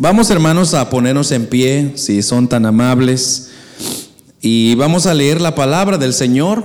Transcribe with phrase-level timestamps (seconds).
[0.00, 3.50] Vamos hermanos a ponernos en pie, si son tan amables,
[4.40, 6.62] y vamos a leer la palabra del Señor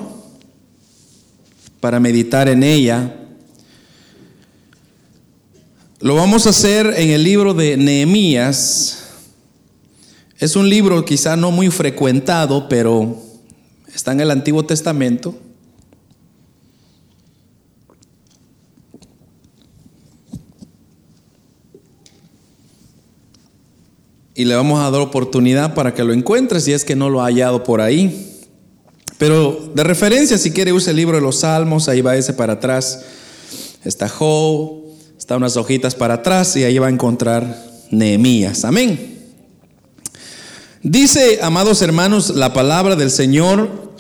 [1.80, 3.16] para meditar en ella.
[6.00, 9.00] Lo vamos a hacer en el libro de Nehemías.
[10.38, 13.20] Es un libro quizá no muy frecuentado, pero
[13.96, 15.36] está en el Antiguo Testamento.
[24.36, 27.22] Y le vamos a dar oportunidad para que lo encuentre si es que no lo
[27.22, 28.42] ha hallado por ahí.
[29.18, 32.54] Pero de referencia, si quiere, use el libro de los Salmos, ahí va ese para
[32.54, 33.02] atrás.
[33.84, 34.84] Está Job,
[35.18, 38.66] está unas hojitas para atrás y ahí va a encontrar Nehemías.
[38.66, 39.12] Amén.
[40.82, 43.94] Dice, amados hermanos, la palabra del Señor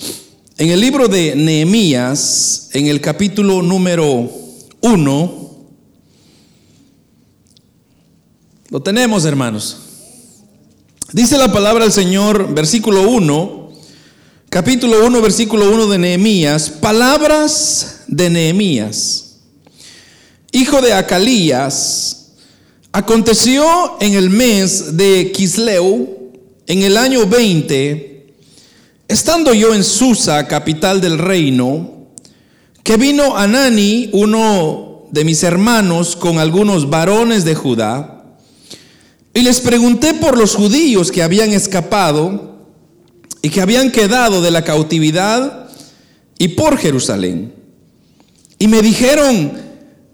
[0.57, 4.29] en el libro de Nehemías, en el capítulo número
[4.81, 5.49] 1.
[8.69, 9.92] Lo tenemos, hermanos.
[11.13, 13.72] Dice la palabra del Señor, versículo 1,
[14.50, 19.36] capítulo 1, versículo 1 de Nehemías, palabras de Nehemías,
[20.52, 22.31] hijo de Acalías,
[22.92, 23.64] aconteció
[24.00, 26.31] en el mes de Kisleu,
[26.66, 28.33] en el año 20,
[29.08, 32.08] estando yo en Susa, capital del reino,
[32.81, 38.12] que vino Anani, uno de mis hermanos, con algunos varones de Judá,
[39.34, 42.67] y les pregunté por los judíos que habían escapado
[43.42, 45.70] y que habían quedado de la cautividad
[46.38, 47.54] y por Jerusalén.
[48.59, 49.52] Y me dijeron,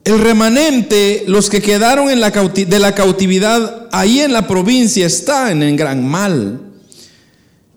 [0.03, 5.61] el remanente, los que quedaron en la de la cautividad ahí en la provincia están
[5.63, 6.61] en gran mal.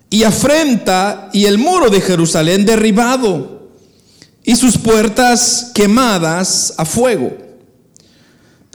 [0.08, 3.70] Y afrenta y el muro de Jerusalén derribado
[4.44, 7.41] y sus puertas quemadas a fuego.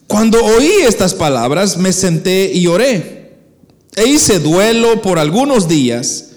[0.08, 3.36] Cuando oí estas palabras, me senté y oré.
[3.96, 6.30] E hice duelo por algunos días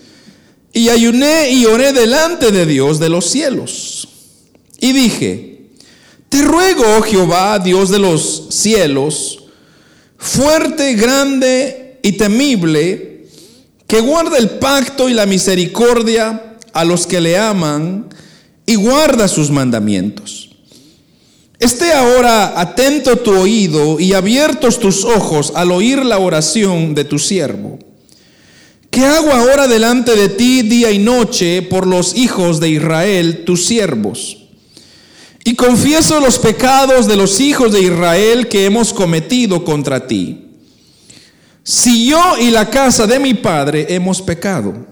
[0.73, 4.09] y ayuné y oré delante de Dios de los cielos.
[4.81, 5.69] Y dije,
[6.29, 9.45] te ruego, oh Jehová, Dios de los cielos,
[10.17, 13.27] fuerte, grande y temible,
[13.87, 18.09] que guarda el pacto y la misericordia a los que le aman
[18.65, 20.50] y guarda sus mandamientos.
[21.61, 27.19] Esté ahora atento tu oído y abiertos tus ojos al oír la oración de tu
[27.19, 27.79] siervo.
[28.89, 33.67] ¿Qué hago ahora delante de ti día y noche por los hijos de Israel, tus
[33.67, 34.39] siervos?
[35.45, 40.47] Y confieso los pecados de los hijos de Israel que hemos cometido contra ti.
[41.63, 44.87] Si yo y la casa de mi padre hemos pecado,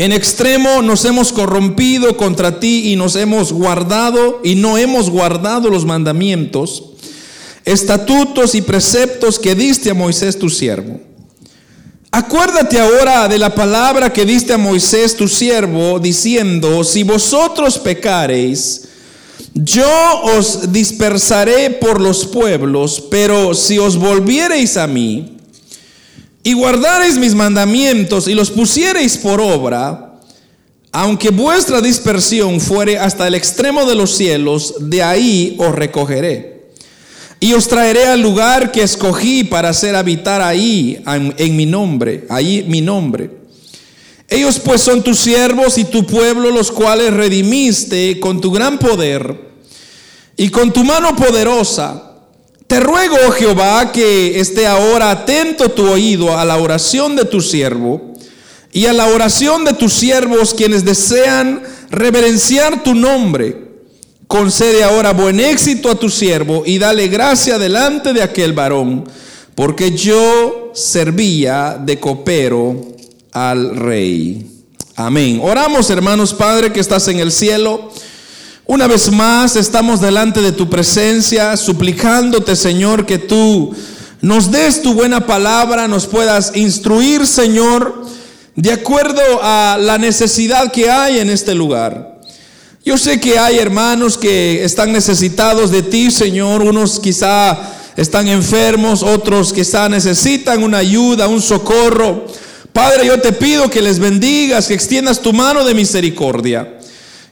[0.00, 5.68] en extremo nos hemos corrompido contra ti y nos hemos guardado y no hemos guardado
[5.68, 6.84] los mandamientos,
[7.66, 11.02] estatutos y preceptos que diste a Moisés tu siervo.
[12.10, 18.88] Acuérdate ahora de la palabra que diste a Moisés tu siervo, diciendo, si vosotros pecareis,
[19.52, 19.86] yo
[20.22, 25.39] os dispersaré por los pueblos, pero si os volviereis a mí,
[26.42, 30.18] y guardareis mis mandamientos y los pusiereis por obra,
[30.92, 36.70] aunque vuestra dispersión fuere hasta el extremo de los cielos, de ahí os recogeré.
[37.38, 42.64] Y os traeré al lugar que escogí para hacer habitar ahí en, mi nombre, ahí
[42.68, 43.30] mi nombre.
[44.28, 49.50] Ellos pues son tus siervos y tu pueblo, los cuales redimiste con tu gran poder
[50.36, 52.09] y con tu mano poderosa
[52.70, 57.40] te ruego, oh Jehová, que esté ahora atento tu oído a la oración de tu
[57.40, 58.14] siervo
[58.70, 63.56] y a la oración de tus siervos quienes desean reverenciar tu nombre.
[64.28, 69.02] Concede ahora buen éxito a tu siervo y dale gracia delante de aquel varón,
[69.56, 72.80] porque yo servía de copero
[73.32, 74.46] al rey.
[74.94, 75.40] Amén.
[75.42, 77.90] Oramos, hermanos Padre, que estás en el cielo.
[78.70, 83.74] Una vez más estamos delante de tu presencia, suplicándote, Señor, que tú
[84.20, 88.06] nos des tu buena palabra, nos puedas instruir, Señor,
[88.54, 92.20] de acuerdo a la necesidad que hay en este lugar.
[92.84, 97.58] Yo sé que hay hermanos que están necesitados de ti, Señor, unos quizá
[97.96, 102.24] están enfermos, otros quizá necesitan una ayuda, un socorro.
[102.72, 106.76] Padre, yo te pido que les bendigas, que extiendas tu mano de misericordia.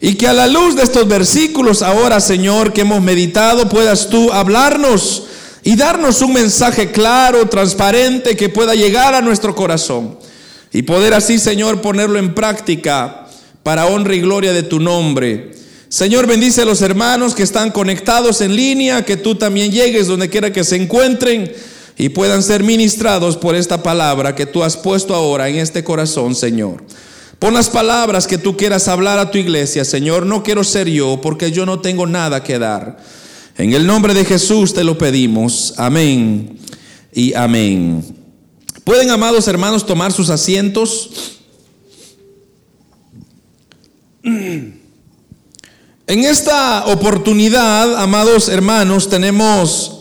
[0.01, 4.33] Y que a la luz de estos versículos ahora, Señor, que hemos meditado, puedas tú
[4.33, 5.25] hablarnos
[5.65, 10.19] y darnos un mensaje claro, transparente, que pueda llegar a nuestro corazón.
[10.73, 13.27] Y poder así, Señor, ponerlo en práctica
[13.63, 15.51] para honra y gloria de tu nombre.
[15.89, 20.29] Señor, bendice a los hermanos que están conectados en línea, que tú también llegues donde
[20.29, 21.53] quiera que se encuentren
[21.97, 26.35] y puedan ser ministrados por esta palabra que tú has puesto ahora en este corazón,
[26.35, 26.85] Señor.
[27.39, 30.27] Pon las palabras que tú quieras hablar a tu iglesia, Señor.
[30.27, 32.99] No quiero ser yo porque yo no tengo nada que dar.
[33.57, 35.75] En el nombre de Jesús te lo pedimos.
[35.77, 36.59] Amén
[37.13, 38.05] y amén.
[38.85, 41.39] Pueden, amados hermanos, tomar sus asientos.
[46.09, 49.99] En esta oportunidad, amados hermanos, tenemos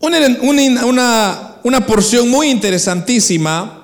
[0.00, 3.81] una, una, porción muy interesantísima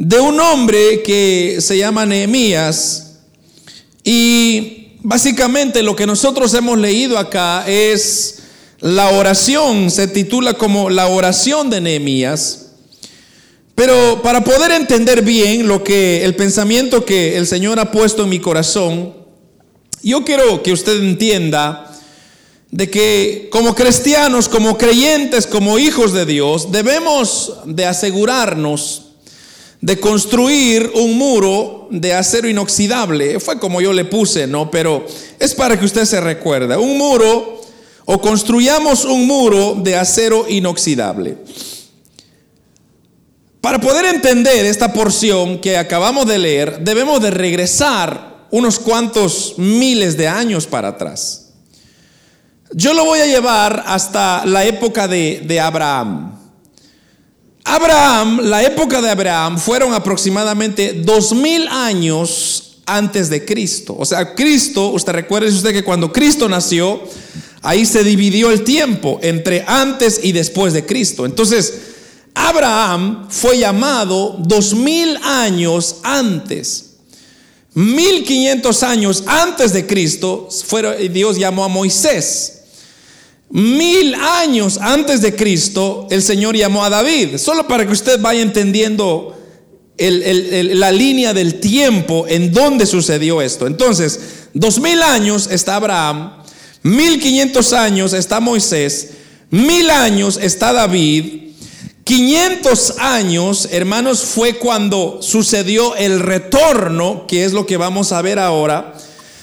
[0.00, 3.18] de un hombre que se llama Nehemías
[4.02, 8.38] y básicamente lo que nosotros hemos leído acá es
[8.80, 12.68] la oración, se titula como la oración de Nehemías.
[13.74, 18.30] Pero para poder entender bien lo que el pensamiento que el Señor ha puesto en
[18.30, 19.12] mi corazón,
[20.02, 21.94] yo quiero que usted entienda
[22.70, 29.09] de que como cristianos, como creyentes, como hijos de Dios, debemos de asegurarnos
[29.80, 33.40] de construir un muro de acero inoxidable.
[33.40, 34.70] Fue como yo le puse, ¿no?
[34.70, 35.06] Pero
[35.38, 36.76] es para que usted se recuerde.
[36.76, 37.60] Un muro
[38.04, 41.38] o construyamos un muro de acero inoxidable.
[43.60, 50.16] Para poder entender esta porción que acabamos de leer, debemos de regresar unos cuantos miles
[50.16, 51.52] de años para atrás.
[52.72, 56.39] Yo lo voy a llevar hasta la época de, de Abraham.
[57.64, 63.94] Abraham, la época de Abraham fueron aproximadamente dos mil años antes de Cristo.
[63.98, 67.00] O sea, Cristo, usted recuerde usted que cuando Cristo nació,
[67.62, 71.26] ahí se dividió el tiempo entre antes y después de Cristo.
[71.26, 71.74] Entonces,
[72.34, 76.86] Abraham fue llamado dos mil años antes.
[77.74, 80.48] Mil quinientos años antes de Cristo,
[81.12, 82.59] Dios llamó a Moisés.
[83.50, 87.36] Mil años antes de Cristo, el Señor llamó a David.
[87.36, 89.36] Solo para que usted vaya entendiendo
[89.98, 93.66] la línea del tiempo en donde sucedió esto.
[93.66, 94.20] Entonces,
[94.54, 96.42] dos mil años está Abraham,
[96.82, 99.10] mil quinientos años está Moisés,
[99.50, 101.40] mil años está David,
[102.04, 108.38] 500 años, hermanos, fue cuando sucedió el retorno, que es lo que vamos a ver
[108.38, 108.94] ahora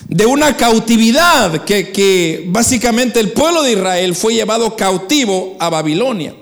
[0.08, 6.36] de una cautividad que, básicamente el pueblo de Israel fue llevado cautivo a Babilonia.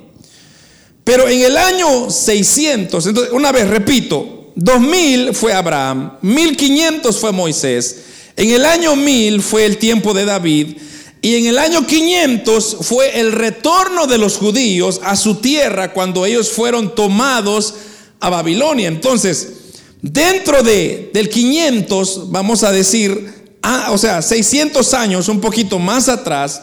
[1.04, 7.98] Pero en el año 600, entonces una vez repito, 2000 fue Abraham, 1500 fue Moisés,
[8.36, 10.78] en el año 1000 fue el tiempo de David
[11.22, 16.26] y en el año 500 fue el retorno de los judíos a su tierra cuando
[16.26, 17.74] ellos fueron tomados
[18.20, 18.88] a Babilonia.
[18.88, 19.54] Entonces,
[20.02, 26.08] dentro de, del 500, vamos a decir, Ah, o sea, 600 años, un poquito más
[26.08, 26.62] atrás,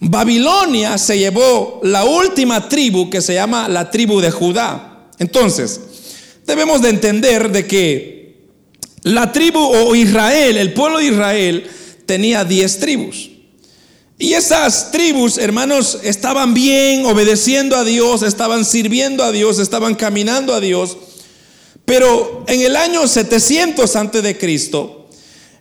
[0.00, 5.06] Babilonia se llevó la última tribu que se llama la tribu de Judá.
[5.20, 5.80] Entonces,
[6.44, 8.38] debemos de entender de que
[9.02, 11.70] la tribu o Israel, el pueblo de Israel,
[12.06, 13.30] tenía 10 tribus.
[14.18, 20.54] Y esas tribus, hermanos, estaban bien, obedeciendo a Dios, estaban sirviendo a Dios, estaban caminando
[20.54, 20.96] a Dios.
[21.84, 24.95] Pero en el año 700 antes de Cristo,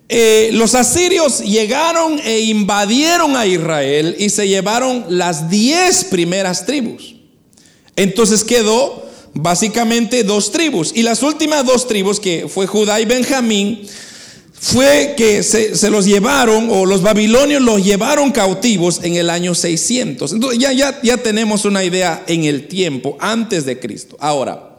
[0.07, 7.15] eh, los asirios llegaron e invadieron a Israel y se llevaron las diez primeras tribus.
[7.95, 10.91] Entonces quedó básicamente dos tribus.
[10.95, 13.87] Y las últimas dos tribus, que fue Judá y Benjamín,
[14.53, 20.33] fue que se, los llevaron, o los babilonios los llevaron cautivos en el año 600.
[20.33, 24.17] Entonces ya, ya, ya tenemos una idea en el tiempo, antes de Cristo.
[24.19, 24.77] Ahora,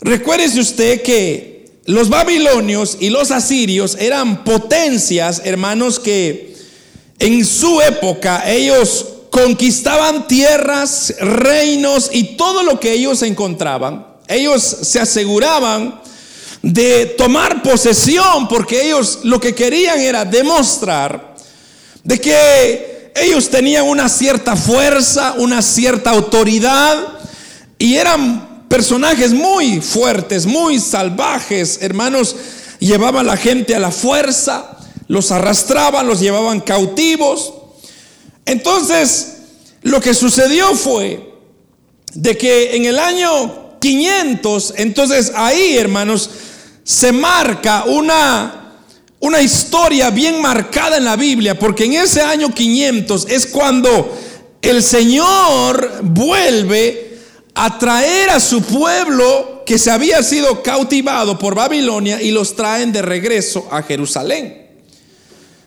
[0.00, 1.57] recuérdese usted que
[1.88, 6.54] los babilonios y los asirios eran potencias, hermanos, que
[7.18, 14.06] en su época ellos conquistaban tierras, reinos y todo lo que ellos encontraban.
[14.26, 15.98] Ellos se aseguraban
[16.60, 21.36] de tomar posesión porque ellos lo que querían era demostrar
[22.04, 26.98] de que ellos tenían una cierta fuerza, una cierta autoridad
[27.78, 32.36] y eran personajes muy fuertes, muy salvajes, hermanos,
[32.78, 37.54] llevaban a la gente a la fuerza, los arrastraban, los llevaban cautivos.
[38.44, 39.36] Entonces,
[39.82, 41.32] lo que sucedió fue
[42.14, 46.30] de que en el año 500, entonces ahí, hermanos,
[46.84, 48.74] se marca una,
[49.20, 54.16] una historia bien marcada en la Biblia, porque en ese año 500 es cuando
[54.62, 57.07] el Señor vuelve
[57.64, 63.02] atraer a su pueblo que se había sido cautivado por Babilonia y los traen de
[63.02, 64.66] regreso a Jerusalén.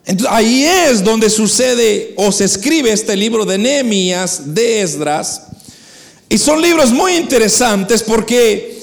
[0.05, 5.43] Entonces, ahí es donde sucede o se escribe este libro de Nehemías, de Esdras.
[6.29, 8.81] Y son libros muy interesantes porque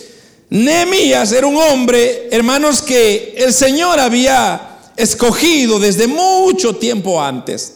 [0.50, 7.72] Nehemías era un hombre, hermanos, que el Señor había escogido desde mucho tiempo antes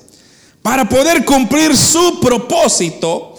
[0.61, 3.32] para poder cumplir su propósito,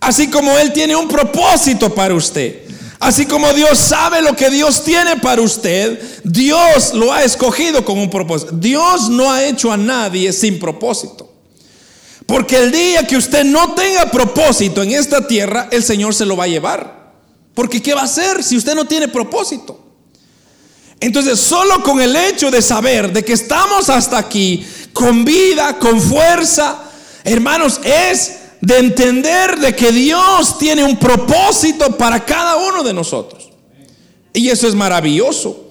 [0.00, 2.64] así como Él tiene un propósito para usted.
[3.00, 7.98] Así como Dios sabe lo que Dios tiene para usted, Dios lo ha escogido con
[7.98, 8.52] un propósito.
[8.54, 11.32] Dios no ha hecho a nadie sin propósito.
[12.26, 16.36] Porque el día que usted no tenga propósito en esta tierra, el Señor se lo
[16.36, 17.14] va a llevar.
[17.54, 19.80] Porque ¿qué va a hacer si usted no tiene propósito?
[21.00, 26.00] Entonces, solo con el hecho de saber de que estamos hasta aquí, con vida, con
[26.00, 26.82] fuerza,
[27.24, 33.50] hermanos, es de entender de que Dios tiene un propósito para cada uno de nosotros.
[34.32, 35.68] Y eso es maravilloso.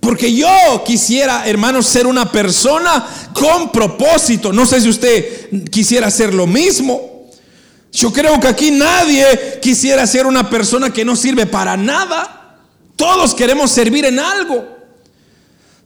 [0.00, 4.52] Porque yo quisiera, hermanos, ser una persona con propósito.
[4.52, 7.26] No sé si usted quisiera hacer lo mismo.
[7.90, 12.58] Yo creo que aquí nadie quisiera ser una persona que no sirve para nada.
[12.94, 14.76] Todos queremos servir en algo.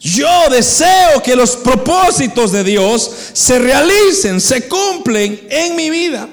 [0.00, 6.28] Yo deseo que los propósitos de Dios se realicen, se cumplen en mi vida.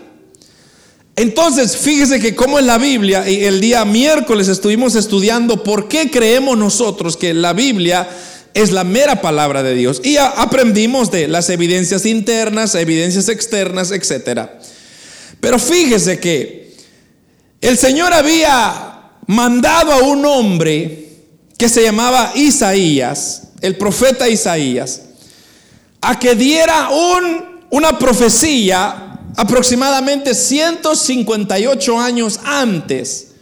[1.17, 6.55] Entonces, fíjese que como en la Biblia, el día miércoles estuvimos estudiando por qué creemos
[6.55, 8.07] nosotros que la Biblia
[8.53, 9.99] es la mera palabra de Dios.
[10.03, 14.41] Y aprendimos de las evidencias internas, evidencias externas, etc.
[15.39, 16.75] Pero fíjese que
[17.61, 21.09] el Señor había mandado a un hombre
[21.57, 25.01] que se llamaba Isaías, el profeta Isaías,
[25.99, 33.33] a que diera un, una profecía aproximadamente 158 años antes,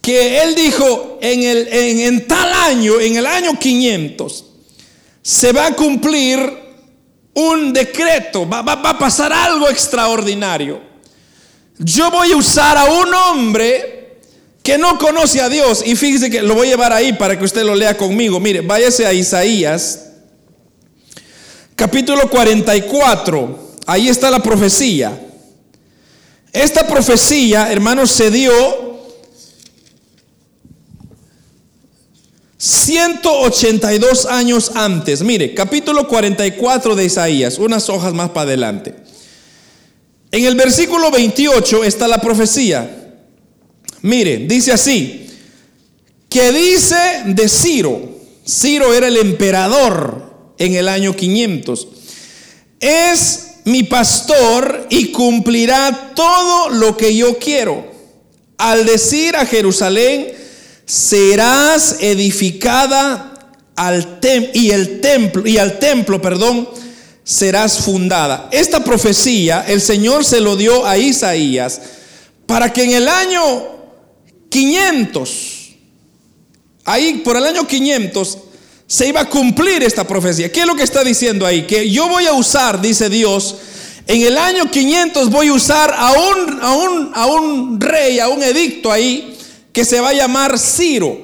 [0.00, 4.44] que él dijo, en, el, en, tal año, en el año 500,
[5.22, 6.40] se va a cumplir
[7.34, 10.80] un decreto, va, va, va a pasar algo extraordinario.
[11.78, 14.00] Yo voy a usar a un hombre
[14.62, 15.82] que no conoce a Dios.
[15.84, 18.40] Y fíjese que lo voy a llevar ahí para que usted lo lea conmigo.
[18.40, 20.06] Mire, váyase a Isaías,
[21.74, 23.69] capítulo 44.
[23.90, 25.20] Ahí está la profecía.
[26.52, 28.52] Esta profecía, hermanos, se dio
[32.56, 35.22] 182 años antes.
[35.22, 38.94] Mire, capítulo 44 de Isaías, unas hojas más para adelante.
[40.30, 43.12] En el versículo 28 está la profecía.
[44.02, 45.26] Mire, dice así,
[46.28, 51.88] que dice de Ciro, Ciro era el emperador en el año 500,
[52.78, 57.90] es mi pastor y cumplirá todo lo que yo quiero.
[58.58, 60.32] Al decir a Jerusalén,
[60.84, 63.26] serás edificada
[63.76, 64.18] al
[64.52, 66.68] y el templo y al templo, perdón,
[67.24, 68.48] serás fundada.
[68.52, 71.80] Esta profecía el Señor se lo dio a Isaías
[72.46, 73.68] para que en el año
[74.50, 75.70] 500
[76.84, 78.38] ahí por el año 500
[78.90, 80.50] se iba a cumplir esta profecía.
[80.50, 81.64] ¿Qué es lo que está diciendo ahí?
[81.64, 83.54] Que yo voy a usar, dice Dios,
[84.08, 88.26] en el año 500 voy a usar a un, a un, a un rey, a
[88.26, 89.38] un edicto ahí,
[89.72, 91.16] que se va a llamar Ciro.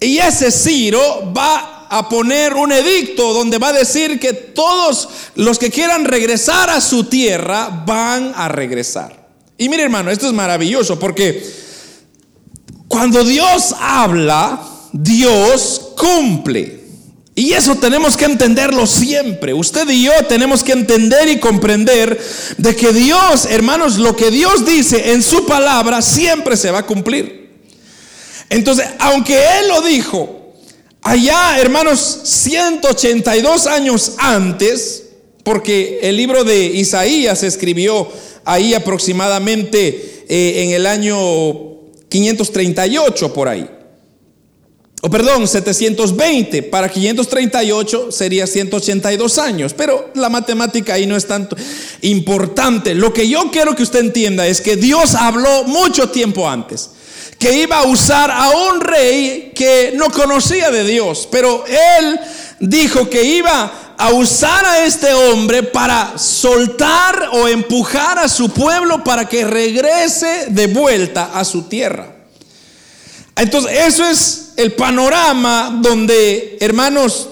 [0.00, 5.58] Y ese Ciro va a poner un edicto donde va a decir que todos los
[5.58, 9.28] que quieran regresar a su tierra van a regresar.
[9.58, 11.46] Y mire hermano, esto es maravilloso porque
[12.88, 16.86] cuando Dios habla, Dios cumple.
[17.38, 19.52] Y eso tenemos que entenderlo siempre.
[19.52, 22.18] Usted y yo tenemos que entender y comprender
[22.56, 26.86] de que Dios, hermanos, lo que Dios dice en su palabra siempre se va a
[26.86, 27.50] cumplir.
[28.48, 30.54] Entonces, aunque Él lo dijo
[31.02, 35.04] allá, hermanos, 182 años antes,
[35.42, 38.10] porque el libro de Isaías se escribió
[38.46, 41.18] ahí aproximadamente eh, en el año
[42.08, 43.75] 538 por ahí
[45.02, 51.56] o perdón, 720 para 538 sería 182 años, pero la matemática ahí no es tanto
[52.02, 52.94] importante.
[52.94, 56.90] Lo que yo quiero que usted entienda es que Dios habló mucho tiempo antes
[57.38, 62.18] que iba a usar a un rey que no conocía de Dios, pero él
[62.60, 69.04] dijo que iba a usar a este hombre para soltar o empujar a su pueblo
[69.04, 72.15] para que regrese de vuelta a su tierra.
[73.36, 77.28] Entonces, eso es el panorama donde, hermanos,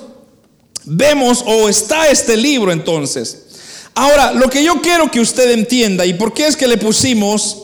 [0.85, 3.47] vemos o está este libro entonces.
[3.95, 7.63] Ahora, lo que yo quiero que usted entienda y por qué es que le pusimos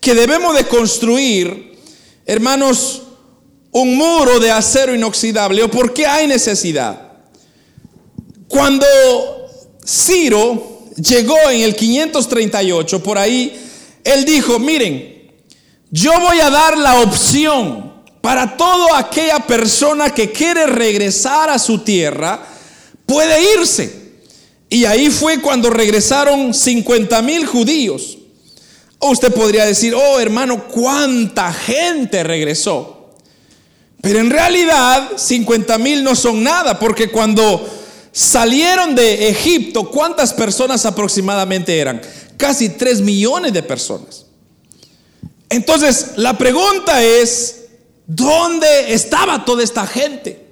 [0.00, 1.78] que debemos de construir,
[2.26, 3.02] hermanos,
[3.72, 7.12] un muro de acero inoxidable o por qué hay necesidad.
[8.46, 8.86] Cuando
[9.84, 13.60] Ciro llegó en el 538, por ahí,
[14.04, 15.13] él dijo, miren,
[15.90, 21.80] yo voy a dar la opción para toda aquella persona que quiere regresar a su
[21.80, 22.42] tierra,
[23.04, 24.04] puede irse.
[24.70, 28.16] Y ahí fue cuando regresaron 50 mil judíos.
[28.98, 33.10] Usted podría decir, oh hermano, cuánta gente regresó.
[34.00, 37.68] Pero en realidad 50 mil no son nada, porque cuando
[38.10, 42.00] salieron de Egipto, ¿cuántas personas aproximadamente eran?
[42.36, 44.23] Casi 3 millones de personas.
[45.54, 47.66] Entonces, la pregunta es,
[48.06, 50.46] ¿dónde estaba toda esta gente?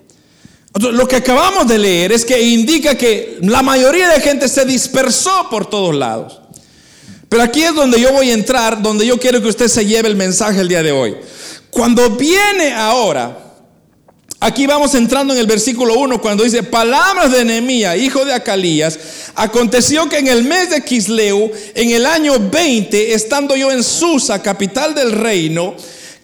[0.78, 5.48] Lo que acabamos de leer es que indica que la mayoría de gente se dispersó
[5.50, 6.40] por todos lados.
[7.28, 10.08] Pero aquí es donde yo voy a entrar, donde yo quiero que usted se lleve
[10.08, 11.16] el mensaje el día de hoy.
[11.70, 13.41] Cuando viene ahora,
[14.42, 18.98] aquí vamos entrando en el versículo 1, cuando dice, palabras de Nehemías, hijo de Acalías,
[19.36, 24.42] aconteció que en el mes de Quisleu, en el año 20, estando yo en Susa,
[24.42, 25.76] capital del reino,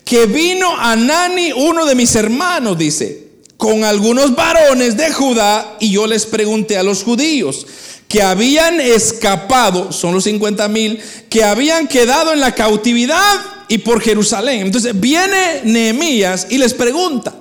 [0.04, 6.06] que vino Anani, uno de mis hermanos, dice, con algunos varones de Judá y yo
[6.06, 7.66] les pregunté a los judíos
[8.08, 14.00] que habían escapado, son los 50 mil, que habían quedado en la cautividad y por
[14.00, 14.62] Jerusalén.
[14.62, 17.38] Entonces viene Nehemías y les pregunta,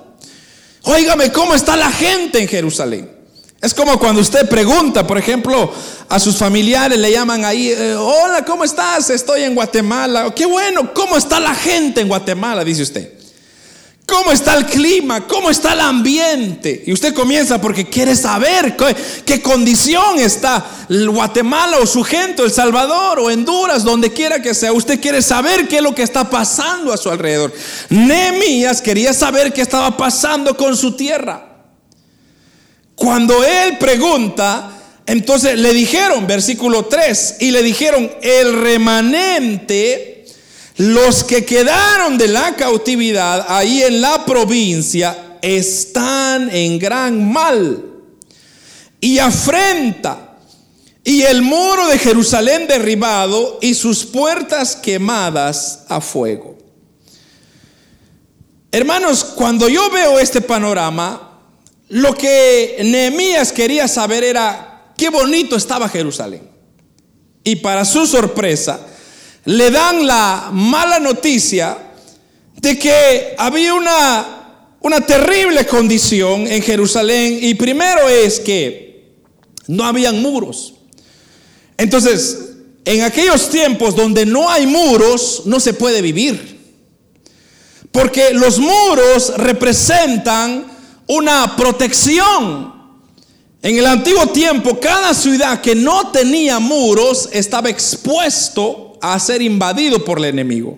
[0.88, 3.10] óigame, ¿cómo está la gente en Jerusalén?
[3.62, 5.74] Es como cuando usted pregunta, por ejemplo,
[6.10, 9.10] a sus familiares, le llaman ahí, eh, hola, ¿cómo estás?
[9.10, 10.34] Estoy en Guatemala.
[10.36, 12.64] Qué bueno, ¿cómo está la gente en Guatemala?
[12.64, 13.17] Dice usted.
[14.08, 15.28] ¿Cómo está el clima?
[15.28, 16.82] ¿Cómo está el ambiente?
[16.88, 18.78] Y usted comienza porque quiere saber
[19.26, 24.72] qué, condición está Guatemala o su gente, El Salvador o Honduras, donde quiera que sea.
[24.72, 27.54] Usted quiere saber qué es lo que está pasando a su alrededor.
[27.90, 31.66] Nehemías quería saber qué estaba pasando con su tierra.
[32.96, 34.72] Cuando él pregunta,
[35.06, 40.17] entonces le dijeron, versículo 3, y le dijeron, el remanente
[40.78, 47.84] los que quedaron de la cautividad ahí en la provincia están en gran mal
[49.02, 50.38] y afrenta
[51.04, 56.58] y el muro de Jerusalén derribado y sus puertas quemadas a fuego.
[58.72, 61.40] Hermanos, cuando yo veo este panorama,
[61.90, 66.52] lo que Nehemías quería saber era qué bonito estaba Jerusalén.
[67.44, 68.82] Y para su sorpresa,
[69.48, 71.78] le dan la mala noticia
[72.58, 79.06] de que había una, una terrible condición en Jerusalén y primero es que
[79.68, 80.74] no habían muros.
[81.78, 82.40] Entonces,
[82.84, 86.60] en aquellos tiempos donde no hay muros, no se puede vivir.
[87.94, 90.66] Porque los muros representan
[91.08, 92.74] una protección.
[93.62, 100.04] En el antiguo tiempo, cada ciudad que no tenía muros estaba expuesto a ser invadido
[100.04, 100.78] por el enemigo.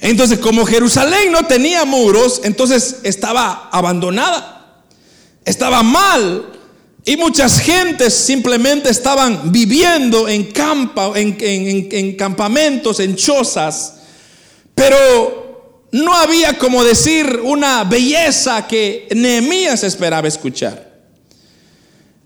[0.00, 4.82] Entonces, como Jerusalén no tenía muros, entonces estaba abandonada,
[5.44, 6.50] estaba mal.
[7.06, 13.94] Y muchas gentes simplemente estaban viviendo en, campa, en, campamentos, en chozas.
[14.74, 20.92] Pero no había, como decir, una belleza que Nehemías esperaba escuchar.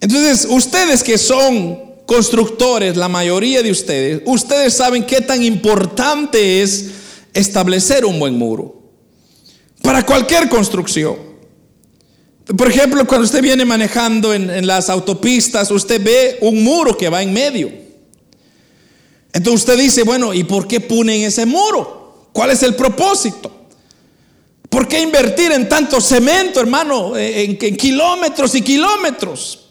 [0.00, 6.86] Entonces, ustedes que son constructores, la mayoría de ustedes, ustedes saben qué tan importante es
[7.34, 8.80] establecer un buen muro
[9.82, 11.16] para cualquier construcción.
[12.56, 17.22] Por ejemplo, cuando usted viene manejando en, las autopistas, usted ve un muro que va
[17.22, 17.70] en medio.
[19.34, 22.30] Entonces usted dice, bueno, ¿y por qué ponen ese muro?
[22.32, 23.52] ¿Cuál es el propósito?
[24.70, 29.67] ¿Por qué invertir en tanto cemento, hermano, en kilómetros y kilómetros?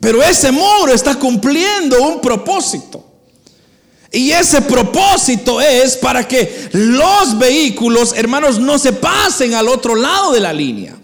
[0.00, 3.04] Pero ese muro está cumpliendo un propósito.
[4.10, 10.32] Y ese propósito es para que los vehículos, hermanos, no se pasen al otro lado
[10.32, 10.96] de la línea.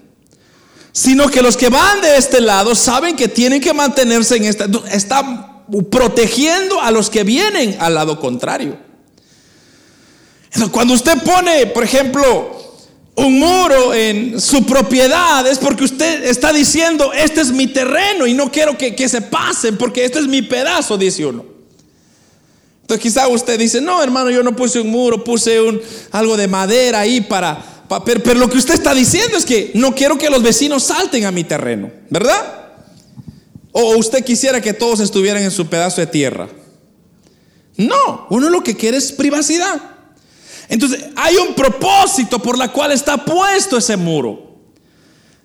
[0.92, 4.66] Sino que los que van de este lado saben que tienen que mantenerse en esta.
[4.90, 8.78] Está protegiendo a los que vienen al lado contrario.
[10.70, 12.63] Cuando usted pone, por ejemplo,
[13.16, 18.34] un muro en su propiedad, es porque usted está diciendo, este es mi terreno y
[18.34, 21.44] no quiero que, se pasen porque este es mi pedazo, dice uno.
[22.82, 26.48] Entonces quizá usted dice, no hermano, yo no puse un muro, puse un, algo de
[26.48, 27.84] madera ahí para...
[28.04, 31.24] pero, pero lo que usted está diciendo es que no quiero que los vecinos salten
[31.24, 32.62] a mi terreno, ¿verdad?
[33.70, 36.48] O usted quisiera que todos estuvieran en su pedazo de tierra.
[37.76, 39.93] No, uno lo que quiere es privacidad.
[40.68, 44.54] Entonces, hay un propósito por la cual está puesto ese muro.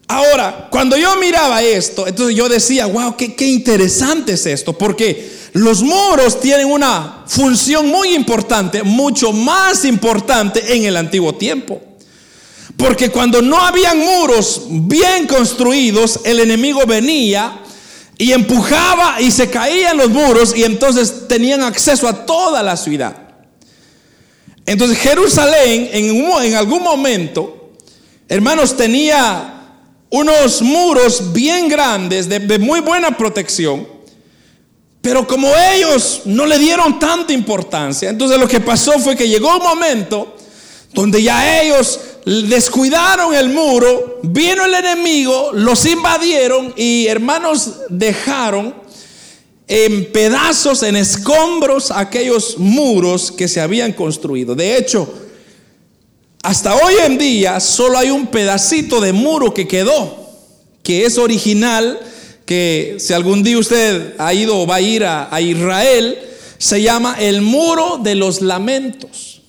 [0.07, 5.31] Ahora, cuando yo miraba esto, entonces yo decía, wow, qué, qué interesante es esto, porque
[5.53, 11.81] los muros tienen una función muy importante, mucho más importante en el antiguo tiempo.
[12.75, 17.59] Porque cuando no habían muros bien construidos, el enemigo venía
[18.17, 23.28] y empujaba y se caían los muros y entonces tenían acceso a toda la ciudad.
[24.69, 27.71] Entonces Jerusalén en, algún momento,
[28.27, 29.63] hermanos, tenía
[30.11, 33.87] unos muros bien grandes, de, de muy buena protección,
[35.01, 39.57] pero como ellos no le dieron tanta importancia, entonces lo que pasó fue que llegó
[39.57, 40.37] un momento
[40.93, 48.75] donde ya ellos descuidaron el muro, vino el enemigo, los invadieron y hermanos dejaron
[49.69, 54.55] en pedazos, en escombros, aquellos muros que se habían construido.
[54.55, 55.07] De hecho,
[56.41, 60.27] hasta hoy en día solo hay un pedacito de muro que quedó,
[60.81, 61.99] que es original,
[62.47, 66.17] que si algún día usted ha ido o va a ir a, Israel,
[66.57, 69.43] se llama el muro de los lamentos.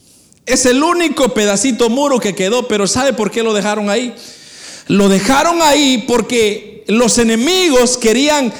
[0.44, 4.14] Es el único pedacito muro que quedó, pero ¿sabe por qué lo dejaron ahí?
[4.86, 8.52] Lo dejaron ahí porque los enemigos querían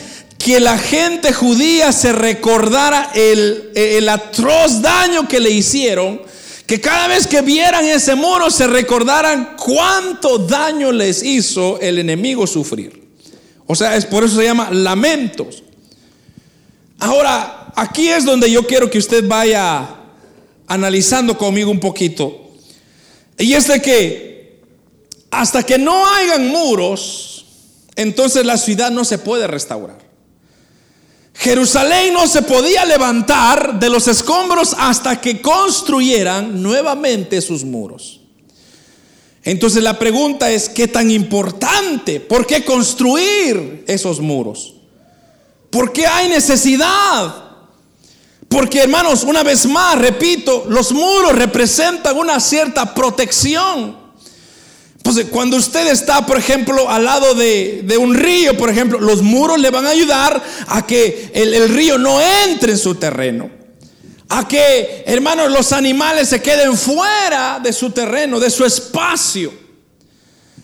[0.42, 6.22] que la gente judía se recordara el, el, atroz daño que le hicieron,
[6.66, 12.46] que cada vez que vieran ese muro se recordaran cuánto daño les hizo el enemigo
[12.46, 13.07] sufrir.
[13.66, 15.62] O sea, es por eso se llama lamentos.
[16.98, 19.94] Ahora, aquí es donde yo quiero que usted vaya
[20.66, 22.48] analizando conmigo un poquito.
[23.37, 24.62] Y es de que
[25.31, 27.44] hasta que no hayan muros,
[27.94, 30.10] entonces la ciudad no se puede restaurar.
[31.40, 38.20] Jerusalén no se podía levantar de los escombros hasta que construyeran nuevamente sus muros.
[39.42, 42.20] Entonces la pregunta es, ¿qué tan importante?
[42.20, 44.74] ¿Por qué construir esos muros?
[45.70, 47.50] ¿Por qué hay necesidad
[48.50, 53.96] porque hermanos, una vez más, repito, los muros representan una cierta protección.
[55.03, 59.59] Pues cuando usted está, por ejemplo, al lado de, un río, por ejemplo, los muros
[59.59, 63.51] le van a ayudar a que el, el río no entre en su terreno.
[64.29, 69.53] A que, hermanos, los animales se queden fuera de su terreno, de su espacio.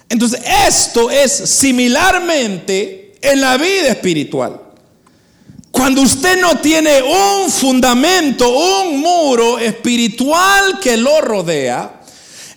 [0.09, 4.61] Entonces, esto es similarmente en la vida espiritual.
[5.71, 11.96] Cuando usted no tiene un fundamento, un muro espiritual que lo rodea,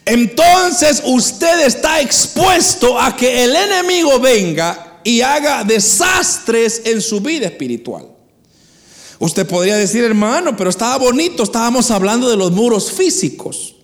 [0.10, 7.46] entonces usted está expuesto a que el enemigo venga y haga desastres en su vida
[7.46, 8.08] espiritual.
[9.20, 13.76] Usted podría decir, hermano, pero estaba bonito, estábamos hablando de los muros físicos.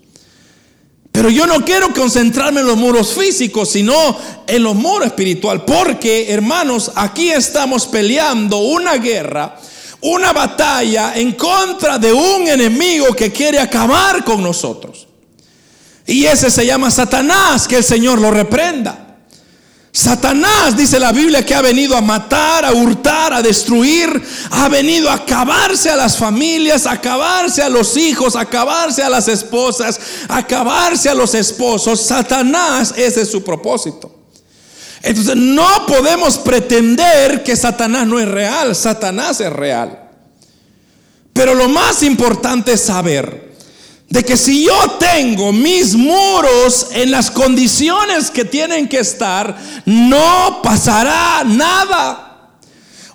[1.11, 5.63] Pero yo no quiero concentrarme en los muros físicos, sino en los muros espiritual.
[5.63, 9.59] Porque, hermanos, aquí estamos peleando una guerra,
[10.01, 15.07] una batalla en contra de un enemigo que quiere acabar con nosotros.
[16.07, 19.05] Y ese se llama Satanás, que el Señor lo reprenda.
[19.91, 25.09] Satanás, dice la Biblia, que ha venido a matar, a hurtar, a destruir, ha venido
[25.09, 29.97] a acabarse a las familias, a acabarse a los hijos, a acabarse a las esposas,
[30.27, 32.01] a acabarse a los esposos.
[32.01, 34.13] Satanás, ese es su propósito.
[35.01, 40.09] Entonces no podemos pretender que Satanás no es real, Satanás es real.
[41.31, 43.44] Pero lo más importante es saber
[44.09, 50.61] de que si yo tengo mis muros en las condiciones que tienen que estar, no
[50.61, 52.49] pasará nada.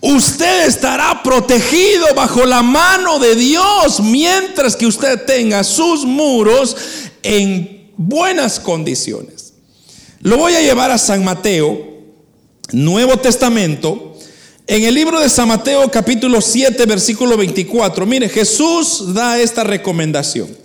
[0.00, 6.76] Usted estará protegido bajo la mano de Dios mientras que usted tenga sus muros
[7.22, 9.52] en buenas condiciones.
[10.20, 11.86] Lo voy a llevar a San Mateo,
[12.72, 14.16] Nuevo Testamento,
[14.66, 18.06] en el libro de San Mateo capítulo 7, versículo 24.
[18.06, 20.59] Mire, Jesús da esta recomendación.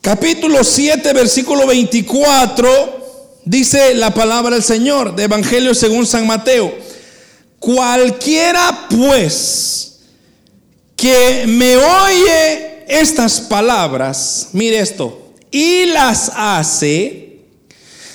[0.00, 6.72] Capítulo 7, versículo 24, dice la palabra del Señor, de Evangelio según San Mateo.
[7.58, 9.98] Cualquiera pues
[10.94, 17.40] que me oye estas palabras, mire esto, y las hace,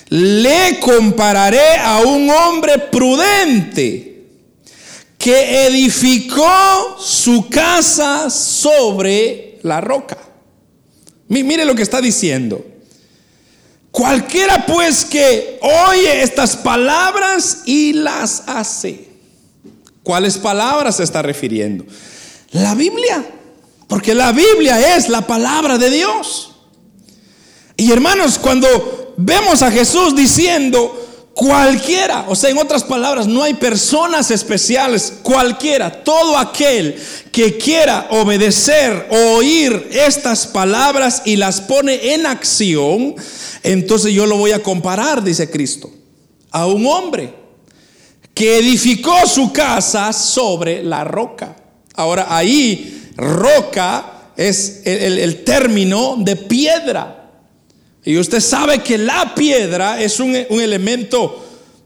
[0.08, 4.24] le compararé a un hombre prudente
[5.18, 10.33] que edificó su casa sobre la roca.
[11.28, 12.66] Mire lo que está diciendo.
[13.92, 19.08] Cualquiera pues que oye estas palabras y las hace.
[20.02, 21.86] ¿Cuáles palabras se está refiriendo?
[22.52, 23.24] La Biblia.
[23.88, 26.56] Porque la Biblia es la palabra de Dios.
[27.78, 31.03] Y hermanos, cuando vemos a Jesús diciendo,
[31.34, 36.96] Cualquiera, o sea, en otras palabras, no hay personas especiales, cualquiera, todo aquel
[37.32, 43.16] que quiera obedecer oír estas palabras y las pone en acción,
[43.64, 45.90] entonces yo lo voy a comparar, dice Cristo,
[46.52, 47.34] a un hombre
[48.34, 51.56] que edificó su casa sobre la roca.
[51.96, 57.23] Ahora ahí, roca es el, término de piedra.
[58.06, 61.44] Y usted sabe que la piedra es un, un elemento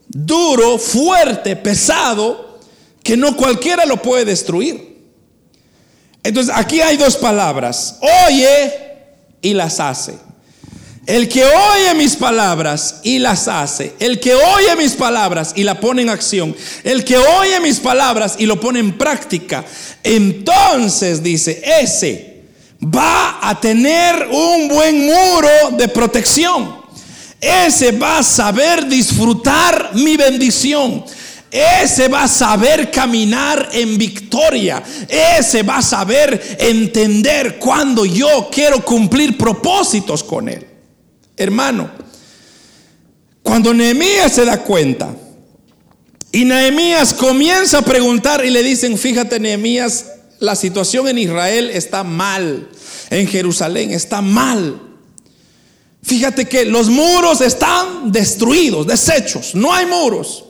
[0.08, 2.60] duro, fuerte, pesado,
[3.04, 4.98] que no cualquiera lo puede destruir.
[6.24, 8.74] Entonces aquí hay dos palabras, oye
[9.42, 10.16] y las hace.
[11.06, 15.80] El que oye mis palabras y las hace, el que oye mis palabras y la
[15.80, 16.54] pone en acción,
[16.84, 19.64] el que oye mis palabras y lo pone en práctica,
[20.04, 22.37] entonces dice, ese
[22.96, 26.78] va a tener un buen muro de protección.
[27.40, 31.04] Ese va a saber disfrutar mi bendición.
[31.50, 34.84] Ese va a saber caminar en victoria.
[35.08, 40.66] Ese va a saber entender cuando yo quiero cumplir propósitos con él.
[41.36, 41.90] Hermano,
[43.44, 45.16] cuando Nehemías se da cuenta
[46.32, 50.08] y Nehemías comienza a preguntar y le dicen, fíjate Nehemías,
[50.40, 52.70] la situación en Israel está mal,
[53.10, 54.82] en Jerusalén está mal.
[56.04, 60.46] Fíjate que los muros están destruidos, deshechos, no hay muros.